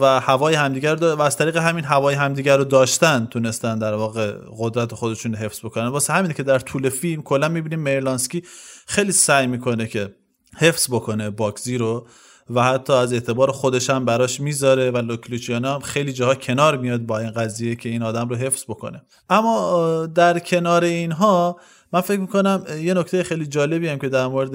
[0.00, 4.32] و هوای همدیگر رو و از طریق همین هوای همدیگر رو داشتن تونستن در واقع
[4.58, 5.86] قدرت خودشون حفظ بکنن.
[5.86, 8.42] واسه همینه که در طول فیلم کلا می‌بینیم میرلانسکی
[8.86, 10.14] خیلی سعی می‌کنه که
[10.56, 12.06] حفظ بکنه باکزی رو
[12.50, 17.00] و حتی از اعتبار خودش هم براش می‌ذاره و لوکلوچیانو هم خیلی جاها کنار میاد
[17.00, 19.02] با این قضیه که این آدم رو حفظ بکنه.
[19.30, 21.60] اما در کنار اینها
[21.92, 24.54] من فکر می‌کنم یه نکته خیلی جالبی هم که در مورد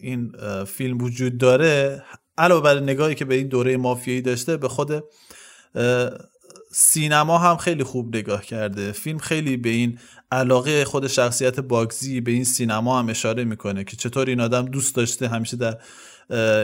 [0.00, 0.32] این
[0.66, 2.02] فیلم وجود داره
[2.38, 5.04] علاوه بر نگاهی که به این دوره مافیایی داشته به خود
[6.74, 8.92] سینما هم خیلی خوب نگاه کرده.
[8.92, 9.98] فیلم خیلی به این
[10.32, 14.94] علاقه خود شخصیت باگزی به این سینما هم اشاره می‌کنه که چطور این آدم دوست
[14.94, 15.78] داشته همیشه در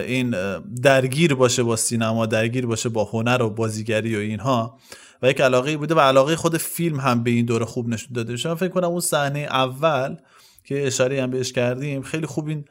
[0.07, 0.35] این
[0.83, 4.79] درگیر باشه با سینما درگیر باشه با هنر و بازیگری و اینها.
[5.23, 8.33] و یک علاقه بوده و علاقه خود فیلم هم به این دوره خوب نشون داده.
[8.33, 10.17] میشه فکر کنم اون صحنه اول
[10.65, 12.65] که اشاره هم بهش کردیم خیلی خوب این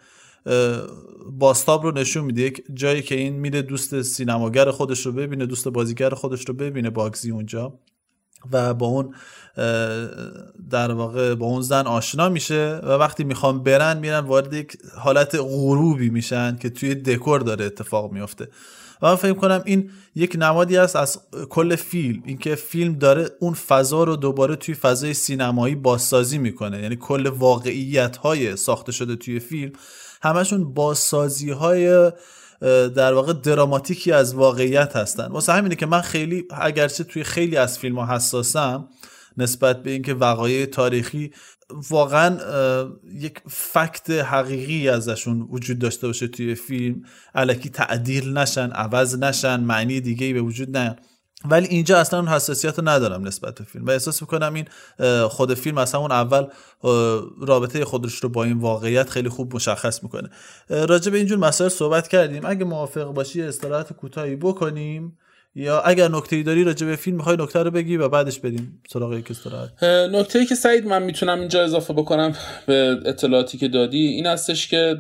[1.31, 2.41] باستاب رو نشون میده.
[2.41, 6.89] یک جایی که این میره دوست سینماگر خودش رو ببینه دوست بازیگر خودش رو ببینه
[6.89, 7.79] باگزی اونجا
[8.51, 9.13] و با اون
[10.69, 15.35] در واقع با اون زن آشنا میشه و وقتی می‌خوام برن میرن وارد یک حالت
[15.35, 18.47] غروبی میشن که توی دکور داره اتفاق میفته
[19.01, 21.19] و من فکر کنم این یک نمادی است از
[21.49, 22.23] کل فیلم.
[22.25, 26.81] اینکه فیلم داره اون فضا رو دوباره توی فضای سینمایی بازسازی می‌کنه.
[26.81, 29.71] یعنی کل واقعیت های ساخته شده توی فیلم
[30.21, 32.11] همشون بازسازی های
[32.95, 35.27] در واقع دراماتیکی از واقعیت هستن.
[35.27, 38.87] واسه همینه که من خیلی اگرچه توی خیلی از فیلم ها حساسم
[39.37, 41.31] نسبت به اینکه وقایع تاریخی
[41.89, 42.37] واقعا
[43.13, 47.01] یک فکت حقیقی ازشون وجود داشته باشه توی فیلم.
[47.35, 50.95] علکی تعدیل نشن عوض نشن معنی دیگه ای به وجود نه
[51.49, 53.85] ولی اینجا اصلا اون حساسیت رو ندارم نسبت به فیلم.
[53.85, 54.65] و احساس می‌کنم این
[55.27, 56.45] خود فیلم اصلا اون اول
[57.41, 60.29] رابطه خودش رو با این واقعیت خیلی خوب مشخص می‌کنه.
[60.69, 62.45] راجع به اینجور مسائل صحبت کردیم.
[62.45, 65.17] اگه موافق باشی استراحت کوتاهی بکنیم
[65.55, 68.81] یا اگر نکته ای داری راجع به فیلم می‌خوای نکته رو بگی و بعدش بریم
[68.89, 69.83] سراغ یک استراحت.
[69.83, 72.35] نکته ای که سعید من می‌تونم اینجا اضافه بکنم
[72.67, 74.95] به اطلاعاتی که دادی این هستش که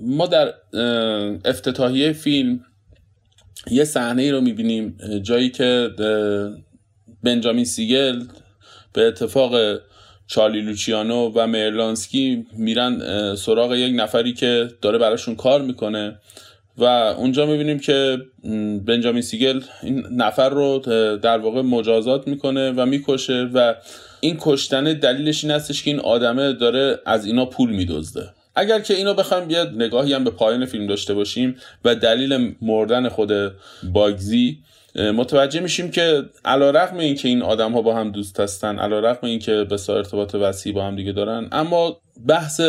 [0.00, 0.54] ما در
[1.44, 2.60] افتتاحیه فیلم
[3.70, 5.90] یه صحنه ای رو می‌بینیم جایی که
[7.22, 8.24] بنجامین سیگل
[8.92, 9.80] به اتفاق
[10.26, 12.98] چارلی لوچیانو و مرلانسکی میرن
[13.34, 16.18] سراغ یک نفری که داره براشون کار می‌کنه
[16.78, 18.18] و اونجا می‌بینیم که
[18.86, 20.78] بنجامین سیگل این نفر رو
[21.22, 23.74] در واقع مجازات می‌کنه و می‌کشه و
[24.20, 28.28] این کشتن دلیلش این هستش که این آدمه داره از اینا پول میدزده.
[28.54, 33.08] اگر که اینو بخوایم یه نگاهی هم به پایان فیلم داشته باشیم و دلیل مردن
[33.08, 33.32] خود
[33.92, 34.58] باگزی
[34.94, 39.00] متوجه میشیم که علا رقم این که این آدم ها با هم دوست هستن علا
[39.00, 41.48] رقم این که به ارتباط وسیع با هم دیگه دارن.
[41.52, 41.96] اما
[42.28, 42.60] بحث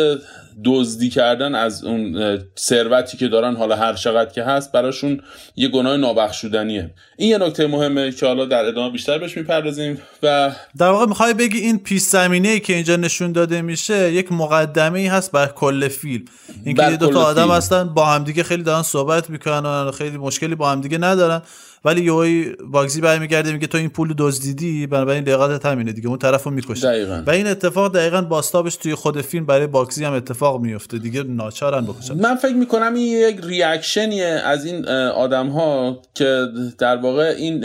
[0.64, 5.20] دزدی کردن از اون ثروتی که دارن حالا هر چقدر که هست براشون
[5.56, 6.90] یه گناه نابخشودنیه.
[7.16, 11.34] این یه نکته مهمه که حالا در ادامه بیشتر بهش می‌پردازیم و در واقع می‌خوای
[11.34, 15.46] بگی این پیش زمینه ای که اینجا نشون داده میشه یک مقدمه ای هست بر
[15.46, 16.24] کل فیلم.
[16.64, 20.98] اینکه دو تا آدم هستن با همدیگه خیلی دارن صحبت می‌کنن خیلی مشکلی با همدیگه
[20.98, 21.42] ندارن.
[21.84, 26.50] ولی یهوی باگزی برمیگرده میگه تو این پول دزدیدی؟ بنابراین لقات همینه دیگه اون طرفو
[26.50, 27.22] می‌کشه.
[27.26, 31.84] و این اتفاق دقیقا باستابش توی خود فیلم برای باگزی هم اتفاق میفته دیگه ناچارن
[31.84, 32.14] بکشن.
[32.14, 36.46] من فکر می‌کنم این یک ریاکشنیه از این آدم ها که
[36.78, 37.64] در واقع این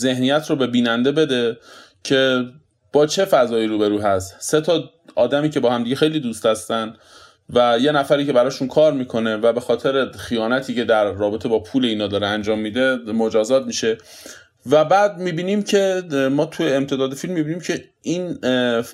[0.00, 1.56] ذهنیت رو به بیننده بده
[2.04, 2.44] که
[2.92, 4.36] با چه فضایی روبرو هست.
[4.38, 6.94] سه تا آدمی که با هم دیگه خیلی دوست هستن
[7.50, 11.58] و یه نفری که براشون کار می‌کنه و به خاطر خیانتی که در رابطه با
[11.58, 13.98] پول اینا داره انجام میده مجازات میشه.
[14.70, 18.38] و بعد می‌بینیم که ما توی امتداد فیلم می‌بینیم که این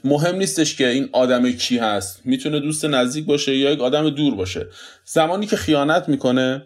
[0.05, 2.21] مهم نیستش که این آدم کی هست.
[2.25, 4.67] می‌تونه دوست نزدیک باشه یا یک آدم دور باشه.
[5.05, 6.63] زمانی که خیانت می‌کنه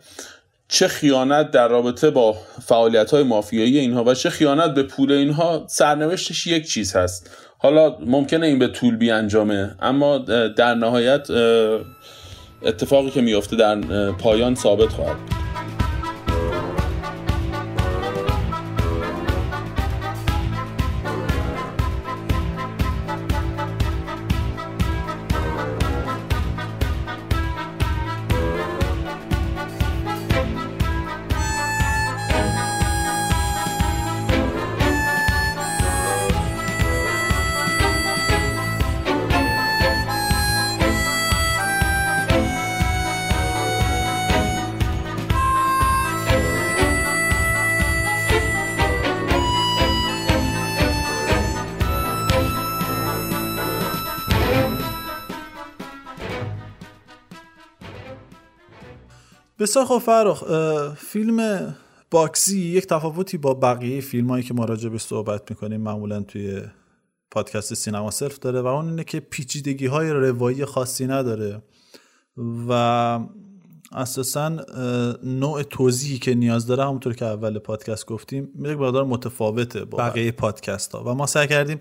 [0.69, 5.67] چه خیانت در رابطه با فعالیت های مافیایی اینها و چه خیانت به پول اینها
[5.69, 7.31] سرنوشتش یک چیز هست.
[7.59, 10.19] حالا ممکنه این به طول بیانجامه اما
[10.57, 11.31] در نهایت
[12.63, 13.81] اتفاقی که میافته در
[14.13, 15.46] پایان ثابت خواهد بود.
[59.67, 60.45] بسیار خب فرخ
[60.95, 61.75] فیلم
[62.11, 66.63] باگزی یک تفاوتی با بقیه فیلم هایی که ما راجع به صحبت می‌کنیم معمولا توی
[67.31, 71.63] پادکست سینما سلف داره و اون اینه که پیچیدگی های روایی خاصی نداره
[72.69, 73.21] و
[73.93, 74.49] اساسا
[75.23, 80.33] نوع توضیحی که نیاز داره همونطور که اول پادکست گفتیم یک مقدار متفاوته با بقیه
[80.33, 81.79] پادکست ها و ما سعی کردیم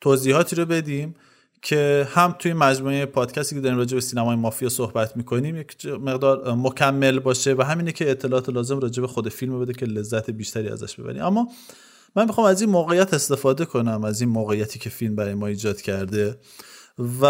[0.00, 1.14] توضیحاتی رو بدیم
[1.62, 6.54] که هم توی مجموعه پادکستی که داریم راجع به سینمای مافیا صحبت می‌کنیم یک مقدار
[6.54, 10.68] مکمل باشه و همینه که اطلاعات لازم راجع به خود فیلم بده که لذت بیشتری
[10.68, 11.22] ازش ببریم.
[11.22, 11.48] اما
[12.16, 15.80] من می‌خوام از این موقعیت استفاده کنم از این موقعیتی که فیلم برای ما ایجاد
[15.80, 16.36] کرده.
[17.22, 17.24] و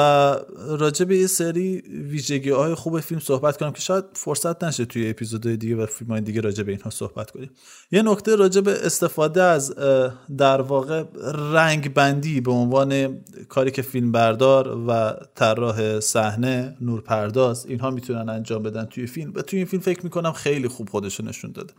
[0.68, 5.11] راجع به یه سری ویژگی های خوب فیلم صحبت کنم که شاید فرصت نشه توی
[5.11, 7.51] اپیزودهای دیگه و فیلم های دیگه راجع به اینها صحبت کنیم.
[7.93, 9.75] یه نکته راجع به استفاده از
[10.39, 11.05] در واقع
[11.53, 18.62] رنگ بندی به عنوان کاری که فیلم بردار و طراح صحنه نورپرداز اینها می‌تونن انجام
[18.62, 19.33] بدن توی فیلم.
[19.35, 21.73] و توی این فیلم فکر می‌کنم خیلی خوب خودشو نشون داده.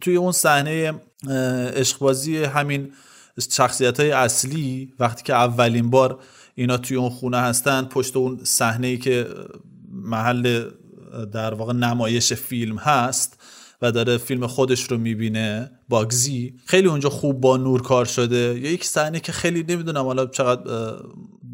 [0.00, 0.94] توی اون صحنه
[1.76, 2.92] عشقبازی همین
[3.50, 6.18] شخصیت های اصلی وقتی که اولین بار
[6.58, 9.26] اینا توی اون خونه هستن پشت اون صحنه ای که
[9.92, 10.70] محل
[11.32, 13.40] در واقع نمایش فیلم هست
[13.82, 18.36] و داره فیلم خودش رو می‌بینه باگزی خیلی اونجا خوب با نور کار شده.
[18.36, 20.94] یا یک صحنه که خیلی نمی‌دونم حالا چقدر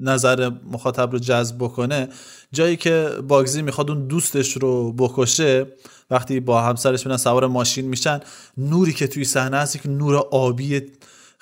[0.00, 2.08] نظر مخاطب رو جذب بکنه.
[2.52, 5.66] جایی که باگزی می‌خواد اون دوستش رو بکشه
[6.10, 8.20] وقتی با همسرش میرن سوار ماشین میشن
[8.58, 10.82] نوری که توی صحنه هست که نور آبی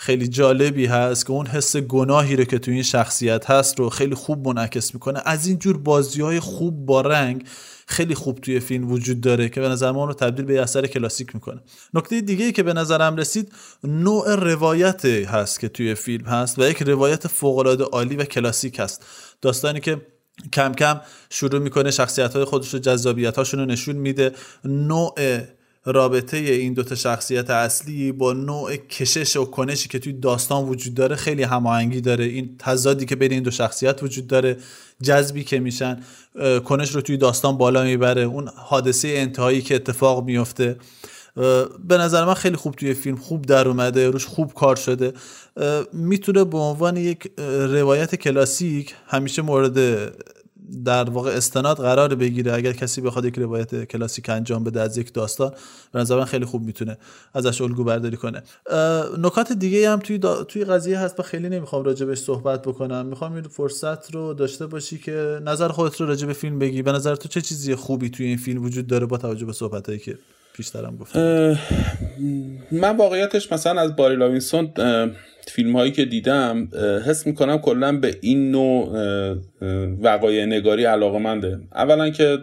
[0.02, 4.14] خیلی جالبی هست که اون حس گناهی رو که توی این شخصیت هست رو خیلی
[4.14, 5.22] خوب منعکس می‌کنه.
[5.24, 7.44] از اینجور بازی های خوب با رنگ
[7.86, 11.34] خیلی خوب توی فیلم وجود داره که به نظر ما رو تبدیل به اثر کلاسیک
[11.34, 11.60] می‌کنه.
[11.94, 13.52] نکته دیگه ای که به نظرم رسید
[13.84, 18.78] نوع روایت هست که توی فیلم هست و یک روایت فوق العاده عالی و کلاسیک
[18.78, 19.06] هست.
[19.42, 20.00] داستانی که
[20.52, 21.00] کم کم
[21.30, 24.32] شروع می‌کنه شخصیت های خودش رو جذابیت هاشون رو نشون میده.
[24.64, 25.14] نوع
[25.84, 31.16] رابطه این دوتا شخصیت اصلی با نوع کشش و کنشی که توی داستان وجود داره
[31.16, 32.24] خیلی هماهنگی داره.
[32.24, 34.56] این تضادی که بین این دو شخصیت وجود داره
[35.02, 36.00] جذبی که میشن
[36.64, 38.22] کنش رو توی داستان بالا می‌بره.
[38.22, 40.76] اون حادثه انتهایی که اتفاق میفته
[41.88, 45.12] به نظر من خیلی خوب توی فیلم خوب در اومده روش خوب کار شده.
[45.92, 47.30] می‌تونه به عنوان یک
[47.68, 49.78] روایت کلاسیک همیشه مورد
[50.84, 55.12] در واقع استناد قرار بگیره اگر کسی بخواد یک روایت کلاسیک انجام بده از یک
[55.12, 55.52] داستان
[55.92, 56.98] به نظر خیلی خوب می‌تونه
[57.34, 58.42] ازش الگو برداری کنه.
[59.18, 63.06] نکات دیگه هم توی, توی قضیه هست و خیلی نمی‌خوام راجبش صحبت بکنم.
[63.06, 66.82] می‌خوام این فرصت رو داشته باشی که نظر خودت رو راجب فیلم بگی.
[66.82, 69.98] به نظر تو چه چیزی خوبی توی این فیلم وجود داره با توجه به صحبتایی
[69.98, 70.18] که
[70.52, 71.58] پیشترم گفتم؟
[72.72, 74.72] من واقعیتش مثلا از باری لاوینسون
[75.46, 76.68] فیلم هایی که دیدم
[77.06, 78.92] حس می‌کنم کلا به این نوع
[80.02, 82.38] وقایع نگاری علاقه منده اولا که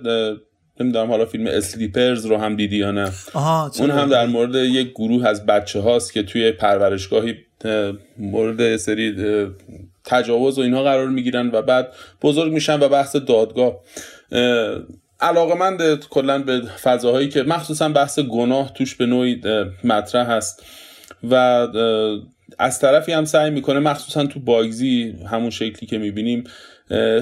[0.79, 3.11] نمی‌دونم حالا فیلم Sleepers رو هم دیدی یا نه.
[3.79, 7.35] اون هم در مورد یک گروه از بچه هاست که توی پرورشگاهی
[8.17, 9.15] مورد سری
[10.03, 11.87] تجاوز و اینها قرار می‌گیرن و بعد
[12.21, 13.79] بزرگ میشن و بحث دادگاه.
[15.21, 19.41] علاقه مند کلا به فضاهایی که مخصوصا بحث گناه توش به نوعی
[19.83, 20.63] مطرح هست.
[21.31, 21.67] و
[22.60, 26.43] از طرفی هم سعی می‌کنه مخصوصا تو باگزی همون شکلی که می‌بینیم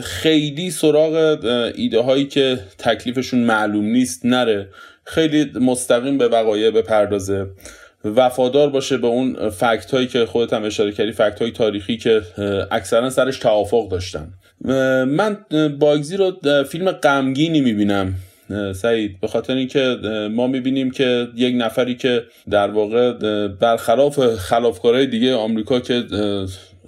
[0.04, 1.40] خیلی سراغ
[1.76, 4.70] ایده هایی که تکلیفشون معلوم نیست نره.
[5.04, 7.48] خیلی مستقیم به وقایع بپردازه.
[8.06, 12.22] وفادار باشه به اون فکت هایی که خودت هم اشاره کردی فکت های تاریخی که
[12.72, 14.34] اکثرا سرش توافق داشتن.
[15.06, 15.38] من
[15.80, 18.14] باگزی رو فیلم غمگینی می‌بینم.
[18.76, 19.98] سعید به خاطر اینکه
[20.32, 23.14] ما می‌بینیم که یک نفری که در واقع
[23.48, 26.04] برخلاف خلافکارهای دیگه آمریکا که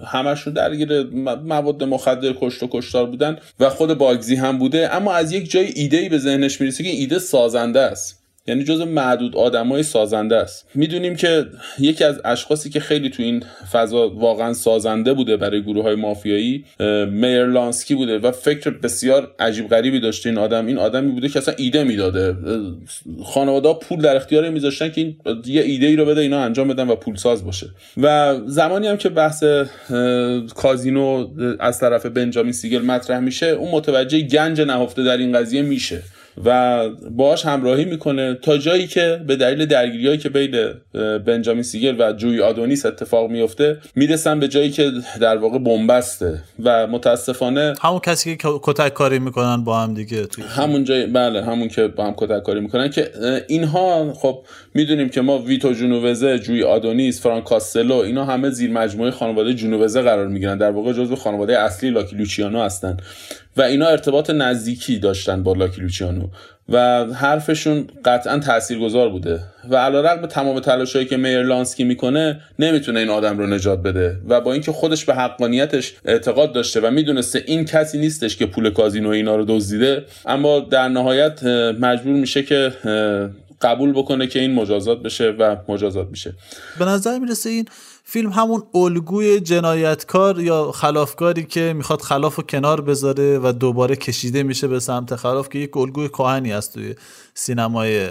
[0.06, 1.04] همشون درگیر
[1.44, 5.72] مواد مخدر کشت و کشتار بودن و خود باگزی هم بوده اما از یک جای
[5.76, 8.19] ایده ای به ذهنش می‌رسه که ایده سازنده است.
[8.50, 10.66] یعنی جز معدود آدمای سازنده است.
[10.76, 11.46] می‌دونیم که
[11.80, 16.66] یکی از اشخاصی که خیلی تو این فضا واقعا سازنده بوده برای گروه های مافیایی
[17.12, 20.66] میرلانسکی بوده و فکر بسیار عجیب غریبی داشته این آدم.
[20.66, 22.36] این آدمی بوده که اصلا ایده می‌داده.
[23.24, 26.88] خانواده پول در اختیار میذاشتن که این یه ایده ای رو بده اینا انجام بدن
[26.88, 27.68] و پول ساز باشه.
[27.98, 29.44] و زمانی هم که بحث
[30.56, 31.28] کازینو
[31.60, 36.02] از طرف بنجامین سیگل مطرح میشه اون متوجه گنج نهفته در این قضیه میشه.
[36.46, 40.74] و باهاش همراهی می‌کنه تا جایی که به دلیل درگیریایی که بین
[41.26, 46.88] بنجامین سیگل و جوی آدونیس اتفاق میفته می‌رسن به جایی که در واقع بنبسته و
[46.88, 51.68] متاسفانه همون کسی که کتک کاری می‌کنن با هم دیگه توی همون جای بله همون
[51.68, 53.12] که با هم کتک کاری می‌کنن که
[53.48, 59.12] اینها خب می‌دونیم که ما ویتو جونووزه جوی آدونیس فرانک کاستلو اینا همه زیر مجموعه
[59.12, 62.98] خانواده جونووزه قرار می‌گیرن در واقع جزو خانواده اصلی لاکی لوچیانو هستن.
[63.58, 66.28] و اینا ارتباط نزدیکی داشتن با لاکی لوچیانو.
[66.70, 69.40] و حرفشون قطعا تاثیرگذار بوده.
[69.70, 74.18] و علیرغم تمام تلاشایی که میر لانسکی می‌کنه نمی‌تونه این آدم رو نجات بده.
[74.28, 78.70] و با اینکه خودش به حقانیتش اعتقاد داشته و می‌دونسته این کسی نیستش که پول
[78.70, 81.44] کازینو اینا رو دزدیده اما در نهایت
[81.80, 82.74] مجبور میشه که
[83.62, 86.34] قبول بکنه که این مجازات بشه و مجازات میشه.
[86.80, 87.66] به نظر می‌رسه این
[88.12, 94.44] فیلم همون الگوی جنایتکار یا خلافکاری که می‌خواد خلاف و کنار بذاره و دوباره کشیده
[94.44, 96.96] میشه به سمت خلاف که یک الگوی کاهنی است توی
[97.34, 98.10] سینمای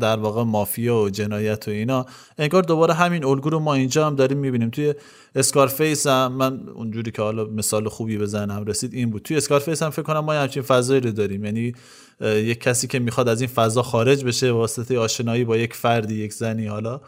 [0.00, 2.06] در واقع مافیا و جنایت و اینا.
[2.38, 4.70] انگار دوباره همین الگو رو ما اینجا هم داریم می‌بینیم.
[4.70, 4.94] توی
[5.34, 9.22] Scarface هم من اونجوری که حالا مثال خوبی بزنم رسید این بود.
[9.22, 11.44] توی Scarface هم فکر کنم ما همچین فضایی رو داریم.
[11.44, 11.74] یعنی
[12.20, 16.32] یک کسی که می‌خواد از این فضا خارج بشه واسطه آشنایی با یک فردی یک
[16.32, 17.00] زنی حالا.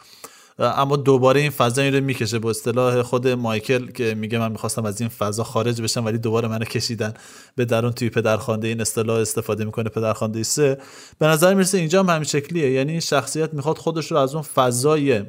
[0.59, 4.85] اما دوباره این فضا این رو می‌کشه با اصطلاح خود مایکل که میگه من می‌خواستم
[4.85, 7.15] از این فضا خارج بشم ولی دوباره منو کشیدن
[7.57, 10.79] به درون توی پدرخوانده این اصطلاح استفاده می‌کنه پدرخوانده سه.
[11.19, 12.71] به نظر می‌رسه اینجا هم همین شکلیه.
[12.71, 15.23] یعنی این شخصیت می‌خواد خودش رو از اون فضای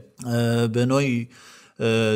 [0.74, 1.30] به نوعی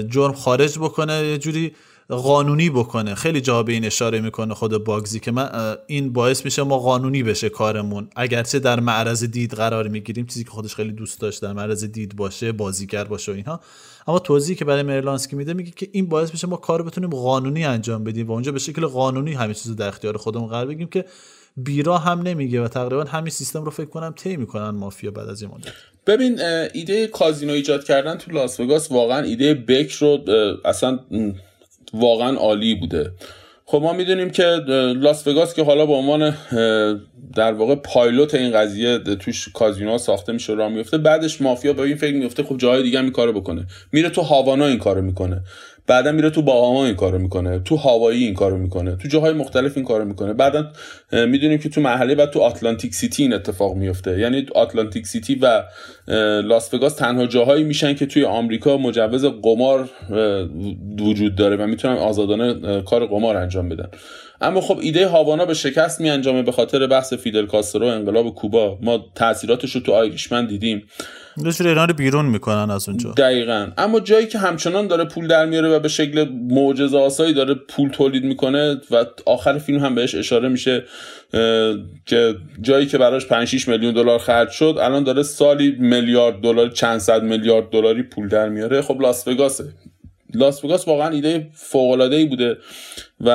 [0.10, 1.14] جرم خارج بکنه.
[1.14, 1.72] یه جوری
[2.16, 3.16] قانونی بکنه.
[3.16, 7.24] خیلی جا به این اشاره می‌کنه خود باگزی که من این باعث میشه ما قانونی
[7.24, 8.10] بشه کارمون.
[8.16, 12.16] اگرچه در معرض دید قرار می‌گیریم چیزی که خودش خیلی دوست داشت در معرض دید
[12.16, 13.62] باشه بازیگر باشه و اینها.
[14.08, 17.66] اما توضیحی که برای مرلانسکی میده میگه که این باعث میشه ما کار بتونیم قانونی
[17.66, 21.06] انجام بدیم و اونجا به شکل قانونی همه چیز در اختیار خودمون قرار بگیم که
[21.58, 25.42] بیرا هم نمیگه و تقریبا همین سیستم رو فکر کنم طی می‌کنن مافیا بعد از
[25.42, 25.72] این مدت.
[26.08, 26.40] ببین
[26.74, 30.20] ایده کازینو ایجاد کردن تو لاس وگاس واقعا ایده بک رو
[30.66, 31.00] اصلا
[31.94, 33.12] واقعا عالی بوده.
[33.66, 34.44] خب ما می‌دونیم که
[34.96, 36.38] لاس وگاس که حالا به عنوان
[37.36, 41.96] در واقع پایلوت این قضیه توش کازینو ساخته میشه راه میفته بعدش مافیا به این
[41.96, 43.66] فکر میفته خب جای دیگه هم کارو بکنه.
[43.92, 45.42] میره تو هاوانا این کارو می‌کنه.
[45.92, 49.78] بعدا میره تو باهاما این کارو می‌کنه تو هاوایی این کارو می‌کنه تو جاهای مختلف
[49.78, 50.34] این کارو می‌کنه.
[50.34, 50.72] بعدا
[51.12, 54.20] می‌دونیم که تو محله بعد تو آتلانتیک سیتی این اتفاق میفته.
[54.20, 55.64] یعنی آتلانتیک سیتی و
[56.42, 59.90] لاس وگاس تنها جاهایی میشن که توی آمریکا مجوز قمار
[61.00, 63.88] وجود داره و می‌تونن آزادانه کار قمار انجام بدن.
[64.42, 68.78] اما خب ایده هاوانا به شکست می انجامه به خاطر بحث فیدل کاسترو انقلاب کوبا.
[68.82, 70.84] ما تاثیراتش رو تو Irishman دیدیم.
[71.46, 73.12] داشتن اینا رو بیرون می‌کنن از اونجا.
[73.12, 73.68] دقیقا.
[73.78, 77.90] اما جایی که همچنان داره پول در میاره و به شکل معجزه آسایی داره پول
[77.90, 80.84] تولید می‌کنه و آخر فیلم هم بهش اشاره میشه
[82.06, 86.70] که جایی که براش 5 6 میلیون دلار خرج شد الان داره سالی میلیارد دلار
[86.70, 88.82] چند صد میلیارد دلاری پول در میاره.
[88.82, 89.66] خب لاس وگاسه.
[90.34, 92.58] لاس وگاس واقعا ایده فوق العاده ای بوده
[93.22, 93.30] و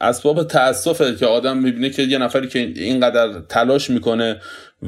[0.00, 4.40] اسباب تاسفه که آدم می‌بینه که یه نفری که اینقدر تلاش می‌کنه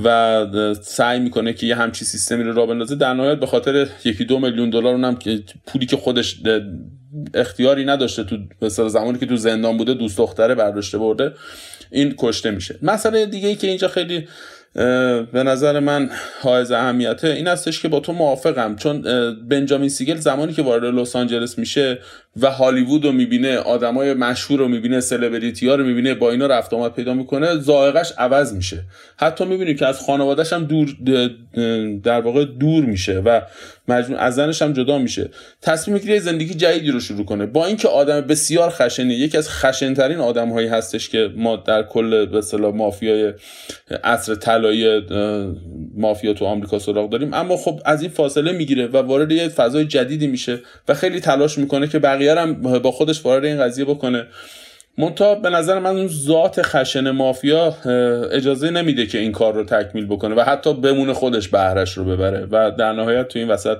[0.04, 0.46] و
[0.82, 4.38] سعی می‌کنه که یه همچی سیستمی رو را بندازه در نهایت به خاطر یکی دو
[4.38, 5.18] میلیون دلار اونم
[5.66, 6.36] پولی که خودش
[7.34, 11.32] اختیاری نداشته تو مثلا زمانی که تو زندان بوده دوست دختره برداشته برده
[11.90, 12.78] این کشته میشه.
[12.82, 14.28] مسئله دیگه ای که اینجا خیلی
[15.32, 16.10] به نظر من
[16.42, 19.02] حائز اهمیته این هستش که با تو موافقم چون
[19.48, 21.98] بنجامین سیگل زمانی که وارد لس آنجلس میشه
[22.40, 26.74] و هالیوود رو می‌بینه آدمای مشهور رو می‌بینه سلبریتی ها رو می‌بینه با اینا رفت
[26.74, 28.78] آمد پیدا می‌کنه ذائقش عوض میشه.
[29.16, 30.96] حتی می‌بینیم که از خانوادهش هم دور
[32.02, 33.40] در واقع دور میشه و
[33.88, 35.30] مجموع از زنش هم جدا میشه.
[35.62, 37.46] تصمیم می‌گیره زندگی جدیدی رو شروع کنه.
[37.46, 42.26] با اینکه آدم بسیار خشنی یکی از خشنترین آدم هایی هستش که ما در کل
[42.26, 43.32] به اصطلاح مافیای
[44.04, 45.02] عصر طلایی
[45.94, 47.34] مافیا تو آمریکا سراغ داریم.
[47.34, 50.58] اما خب از این فاصله می‌گیره و وارد یه فضای جدیدی میشه
[50.88, 51.98] و خیلی تلاش می‌کنه که
[52.28, 54.26] هم با خودش وارد این قضیه بکنه.
[54.98, 57.76] منتها به نظر من اون ذات خشن مافیا
[58.32, 62.46] اجازه نمیده که این کار رو تکمیل بکنه و حتی بمونه خودش بهرش رو ببره
[62.50, 63.76] و در نهایت تو این وسط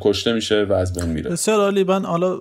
[0.00, 1.30] کشته میشه و از بین میره.
[1.30, 1.84] بسیار عالی.
[1.84, 2.36] من حالا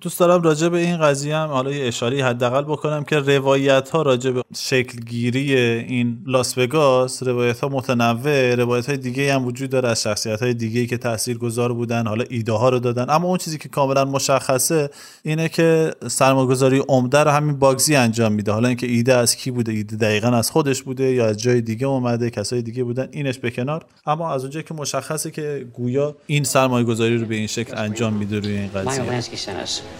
[0.00, 4.02] دوست دارم راجع به این قضیه هم حالا یه اشاره حداقل بکنم که روایت ها
[4.02, 8.54] راجع به شکل گیری این لاس وگاس روایت ها متنوع.
[8.54, 12.52] روایت های دیگه هم وجود داره از شخصیت های دیگه که تاثیرگذار بودن حالا ایده
[12.52, 13.06] ها رو دادن.
[13.08, 14.90] اما اون چیزی که کاملا مشخصه
[15.22, 18.52] اینه که سرمایه‌گذاری عمده رو همین باگزی انجام میده.
[18.52, 21.86] حالا اینکه ایده از کی بوده ایده دقیقا از خودش بوده یا از جای دیگه
[21.86, 23.84] اومده کسای دیگه بودن اینش به کنار.
[24.06, 28.13] اما از اونجایی که مشخصه که گویا این سرمایه گذاری رو به این شکل انجام
[28.13, 29.21] میده روی این قضیه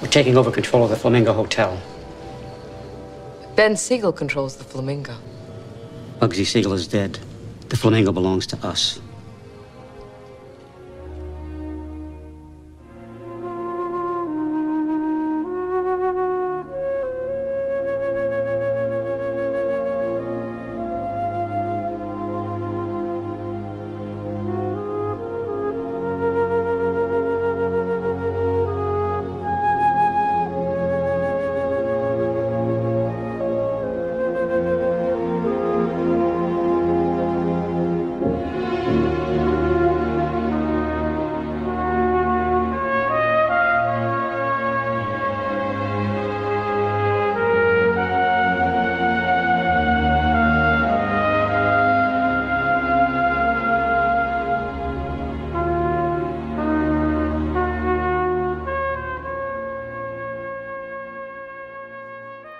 [0.02, 1.70] We're taking over control of the Flamingo Hotel.
[3.56, 5.16] Ben Siegel controls the Flamingo.
[6.22, 7.20] Bugsy Siegel is dead.
[7.70, 8.99] The Flamingo belongs to us.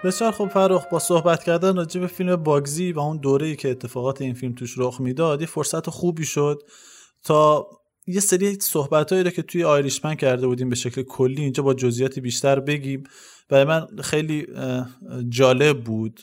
[0.07, 4.23] بسیار خوب فرخ با صحبت کردن راجع به فیلم باگزی و اون دوره‌ای که اتفاقات
[4.23, 6.63] این فیلم توش رخ می‌داد یه فرصت خوبی شد
[7.23, 7.67] تا
[8.07, 12.19] یه سری صحبتهایی رو که توی آیریشمن کرده بودیم به شکل کلی اینجا با جزئیات
[12.19, 13.03] بیشتر بگیم.
[13.51, 14.47] و من خیلی
[15.29, 16.21] جالب بود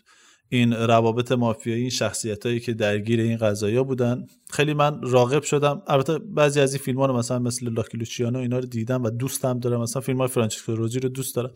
[0.49, 4.25] این روابط مافیایی این شخصیت هایی که درگیر این قضايا بودن.
[4.49, 5.81] خیلی من راغب شدم.
[5.87, 9.09] البته بعضی از این فیلم ها رو مثلا مثل لاکی لوچیانو اینا رو دیدم و
[9.09, 9.81] دوستم دارم.
[9.81, 10.29] مثلا فیلم های
[10.67, 11.51] روزی رو دوست دارم.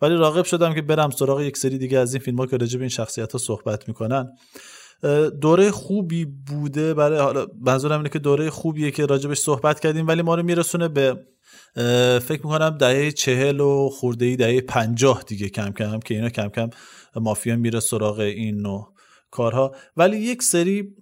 [0.00, 2.78] ولی راغب شدم که برم سراغ یک سری دیگه از این فیلم ها که راجع
[2.78, 4.32] به این شخصیت ها صحبت می‌کنن.
[5.40, 10.22] دوره خوبی بوده برای حالا منظورم اینه که دوره خوبیه که راجبش صحبت کردیم ولی
[10.22, 11.26] ما رو میرسونه به
[12.20, 16.48] فکر می‌کنم دهه چهل و خورده ای دهه پنجاه دیگه کم کم که اینا کم
[16.48, 16.70] کم
[17.16, 18.92] مافیا میره سراغ این نوع
[19.30, 19.74] کارها.
[19.96, 20.94] ولی یک سری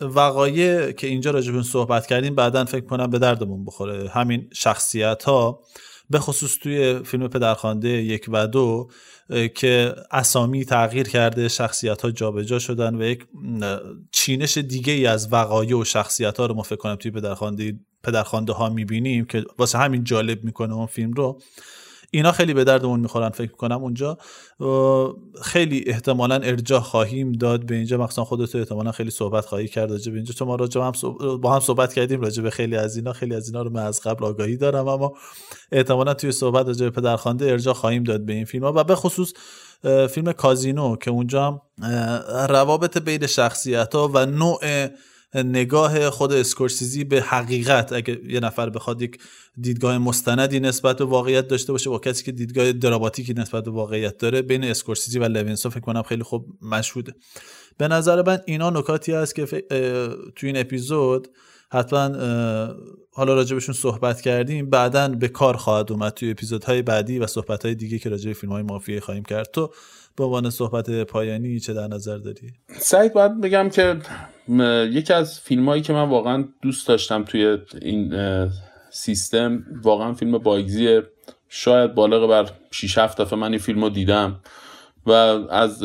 [0.00, 4.08] وقایع که اینجا راجبون صحبت کردیم بعدا فکر کنم به دردمون بخوره.
[4.08, 5.60] همین شخصیت ها
[6.10, 8.88] به خصوص توی فیلم پدرخوانده یک و دو
[9.54, 13.26] که اسامی تغییر کرده شخصیت ها جابجا شدن و یک
[14.12, 18.52] چینش دیگه ای از وقایع و شخصیت ها رو ما فکر کنم توی پدرخوانده پدرخوانده
[18.52, 21.40] ها می‌بینیم که واسه همین جالب می‌کنه اون فیلم رو.
[22.10, 24.18] اینا خیلی به دردمون می‌خورن فکر کنم اونجا.
[25.42, 27.98] خیلی احتمالا ارجاع خواهیم داد به اینجا.
[27.98, 30.34] مخصوصا خودت احتمالا خیلی صحبت خواهی کرد راجع به اینجا.
[30.34, 30.92] چون ما راجع هم
[31.36, 33.12] با هم صحبت کردیم راجع به خیلی از اینا.
[33.12, 35.12] خیلی از اینا رو من از قبل آگاهی دارم اما
[35.72, 38.72] احتمالا توی صحبت راجع به پدرخوانده ارجاع خواهیم داد به این فیلم ها.
[38.76, 39.32] و به خصوص
[40.10, 41.60] فیلم کازینو که اونجا هم
[42.48, 44.60] روابط بین شخصیت ها و نوع
[45.42, 49.18] نگاه خود اسکورسیزی به حقیقت اگه یه نفر بخواد یک
[49.60, 54.18] دیدگاه مستندی نسبت به واقعیت داشته باشه با کسی که دیدگاه دراماتیکی نسبت به واقعیت
[54.18, 57.14] داره بین اسکورسیزی و لوینسون فکر کنم خیلی خوب مشهوده.
[57.78, 59.46] به نظر من اینا نکاتی هست که
[60.36, 61.28] تو این اپیزود
[61.72, 62.08] حتما
[63.12, 64.70] حالا راجبشون صحبت کردیم.
[64.70, 68.52] بعدا به کار خواهد اومد توی اپیزودهای بعدی و صحبتهای دیگه که راجع به فیلم
[68.52, 69.50] های مافیایی خواهیم کرد.
[69.52, 69.70] تو
[70.16, 73.96] به عنوان صحبت پایانی چه در نظر داری؟ سعید باید بگم که
[74.90, 78.14] یکی از فیلم هایی که من واقعا دوست داشتم توی این
[78.90, 81.02] سیستم واقعا فیلم بایگزیه.
[81.48, 84.40] شاید بالغ بر 6 7 دفعه من این فیلم رو دیدم
[85.06, 85.82] و از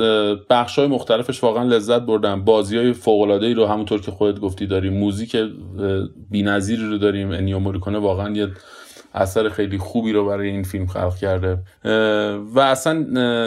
[0.50, 2.44] بخش های مختلفش واقعا لذت بردم.
[2.44, 4.94] بازی های فوق ای رو همونطور که خودت گفتی داریم.
[4.94, 5.38] موزیک
[6.30, 7.32] بی‌نظیری رو داریم.
[7.32, 8.48] انیو موریکونه واقعا یه
[9.14, 11.57] اثر خیلی خوبی رو برای این فیلم خلق کرده.
[12.55, 13.05] و اصلا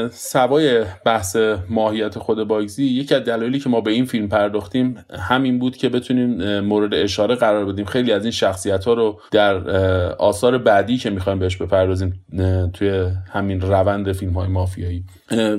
[0.09, 1.37] سوای بحث
[1.69, 5.89] ماهیت خود باگزی یکی از دلایلی که ما به این فیلم پرداختیم همین بود که
[5.89, 7.85] بتونیم مورد اشاره قرار بدیم.
[7.85, 9.69] خیلی از این شخصیت ها رو در
[10.13, 12.25] آثار بعدی که می‌خوایم بهش بپردازیم
[12.73, 15.05] توی همین روند فیلم های مافیایی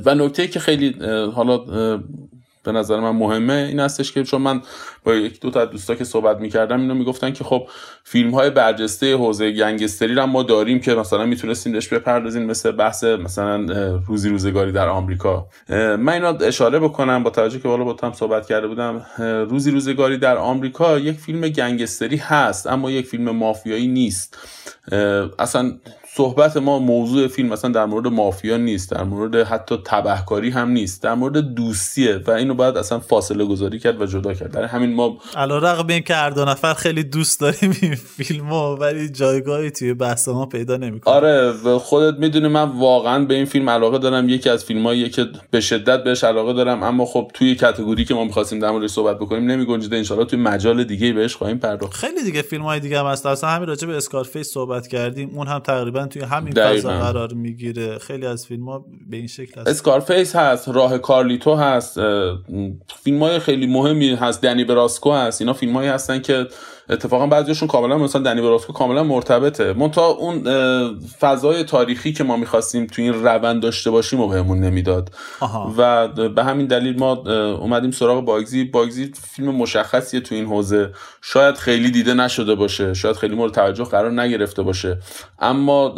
[0.06, 0.96] و نکته که خیلی
[1.34, 1.60] حالا
[2.66, 4.62] به نظر من مهمه این هستش که چون من
[5.04, 7.68] با یک دو تا دوستا که صحبت می‌کردم اینو می‌گفتن که خب
[8.04, 13.04] فیلم های برجسته حوزه گنگستری رو ما داریم که مثلا می‌تونستیم بهش بپردازیم مثل بحث
[13.04, 13.66] مثلا
[14.08, 15.48] روزی روزگاری در آمریکا.
[15.70, 19.06] من اینا اشاره بکنم با توجه که بالا با هم صحبت کرده بودم
[19.50, 24.38] روزی روزگاری در آمریکا یک فیلم گنگستری هست اما یک فیلم مافیایی نیست.
[25.40, 25.74] اصلا
[26.18, 31.04] صحبت ما موضوع فیلم مثلا در مورد مافیا نیست در مورد حتی تبهکاری هم نیست
[31.04, 34.52] در مورد دوستیه و اینو باید اصلا فاصله گذاری کرد و جدا کرد.
[34.52, 39.72] در همین ما علیرغم اینکه هر دو نفر خیلی دوست داریم این فیلمو ولی جایگاهی
[39.72, 41.14] توی بحث ما پیدا نمی‌کنه.
[41.14, 45.62] آره خودت می‌دونی من واقعا به این فیلم علاقه دارم یکی از فیلمایی که به
[45.62, 49.52] شدت بهش علاقه دارم اما خب توی کاتگوری که ما می‌خواستیم در موردش صحبت بکنیم
[49.52, 51.94] نمیگنجیده ان توی مجال دیگه بهش خواهیم پرداخت.
[51.94, 53.26] خیلی دیگه فیلم های دیگه هم هست.
[53.26, 55.32] اصلا همین راجع به اسکارفیس صحبت کردیم.
[55.34, 57.98] اون هم تقریبا توی همین فضا قرار می‌گیره.
[57.98, 59.68] خیلی از فیلم ها به این شکل هست.
[59.68, 62.00] اسکارفیس هست راه کارلیتو هست
[63.04, 64.42] فیلم های خیلی مهمی هست.
[64.42, 65.42] دنی براسکو هست.
[65.42, 66.48] اینا فیلم هایی هستن که
[66.90, 69.74] اتفاقا بعضیشون کاملا مثلا دنی براسکو کاملا مرتبطه.
[69.74, 70.44] منتها اون
[71.20, 75.12] فضای تاریخی که ما می‌خواستیم تو این روند داشته باشیم و بهمون نمی‌داد.
[75.78, 77.14] و به همین دلیل ما
[77.56, 80.90] اومدیم سراغ باگزی باگزی فیلم مشخصیه تو این حوزه.
[81.22, 82.94] شاید خیلی دیده نشده باشه.
[82.94, 84.98] شاید خیلی مورد توجه قرار نگرفته باشه.
[85.40, 85.96] اما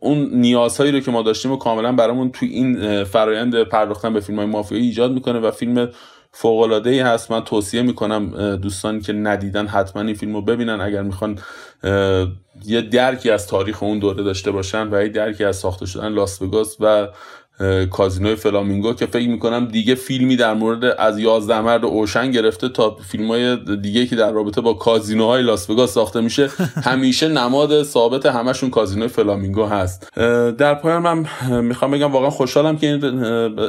[0.00, 4.38] اون نیازهایی رو که ما داشتیم و کاملا برامون تو این فرایند پرداختن به فیلم
[4.38, 5.88] های مافیایی ایجاد می‌کنه و فیلم
[6.36, 7.30] فوق ای هست.
[7.30, 10.80] من توصیه می‌کنم دوستانی که ندیدن حتما این فیلم رو ببینن.
[10.80, 11.38] اگر می‌خوان
[12.64, 16.42] یه درکی از تاریخ اون دوره داشته باشن و یه درکی از ساخته شدن لاس
[16.80, 17.08] و
[17.90, 22.96] کازینوی فلامینگو که فکر می‌کنم دیگه فیلمی در مورد از یازده مرد اوشن گرفته تا
[23.10, 26.50] فیلم های دیگه که در رابطه با کازینوهای لاس وگاس ساخته میشه
[26.90, 30.10] همیشه نماد ثابت همشون کازینوی فلامینگو هست.
[30.58, 31.26] در پایان من
[31.60, 33.04] می‌خوام بگم واقعا خوشحالم که این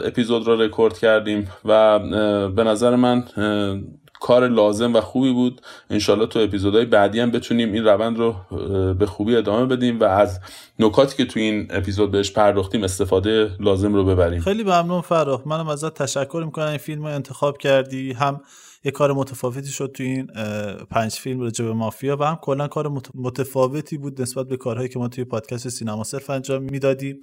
[0.05, 1.99] اپیزود رو رکورد کردیم و
[2.49, 3.23] به نظر من
[4.25, 5.61] کار لازم و خوبی بود.
[5.89, 8.35] انشالله تو اپیزودهای بعدی هم بتونیم این روند رو
[8.93, 10.39] به خوبی ادامه بدیم و از
[10.79, 14.39] نکاتی که تو این اپیزود بهش پرداختیم استفاده لازم رو ببریم.
[14.39, 16.67] خیلی ممنون فراخ منم ازت تشکر می‌کنم.
[16.67, 18.13] این فیلم رو انتخاب کردی.
[18.13, 18.41] هم
[18.83, 20.27] یه کار متفاوتی شد تو این
[20.91, 24.99] پنج فیلم راجع به مافیا و هم کلا کار متفاوتی بود نسبت به کارهایی که
[24.99, 27.19] ما توی پادکست سینما صرف انجام می‌دادیم.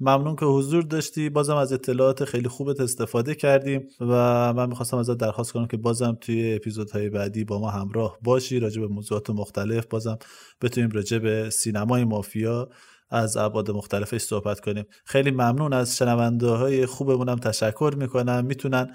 [0.00, 1.28] ممنون که حضور داشتی.
[1.28, 4.04] بازم از اطلاعات خیلی خوبت استفاده کردیم و
[4.52, 8.58] من می‌خواستم ازت درخواست کنم که بازم توی اپیزودهای بعدی با ما همراه باشی.
[8.60, 10.18] راجع به موضوعات مختلف بازم
[10.62, 12.68] بتونیم راجع به سینمای مافیا
[13.10, 14.84] از ابعاد مختلفش صحبت کنیم.
[15.04, 18.44] خیلی ممنون از شنونده های خوبمونم تشکر می‌کنم.
[18.44, 18.94] می‌تونن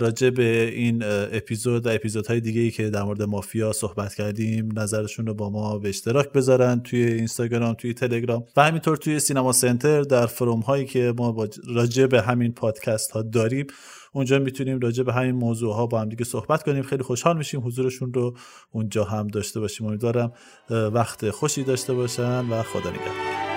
[0.00, 1.02] راجع به این
[1.32, 5.78] اپیزود و اپیزودهای دیگه ای که در مورد مافیا صحبت کردیم نظرشون رو با ما
[5.78, 10.86] به اشتراک بذارن توی اینستاگرام توی تلگرام و همینطور توی سینما سنتر در فروم هایی
[10.86, 13.66] که ما راجع به همین پادکست ها داریم.
[14.12, 16.82] اونجا می‌تونیم راجع به همین موضوع ها با هم دیگه صحبت کنیم.
[16.82, 18.36] خیلی خوشحال میشیم حضورشون رو
[18.72, 19.86] اونجا هم داشته باشیم.
[19.86, 20.32] امیدوارم
[20.70, 23.47] وقت خوشی داشته باشن و خدا نگهدار.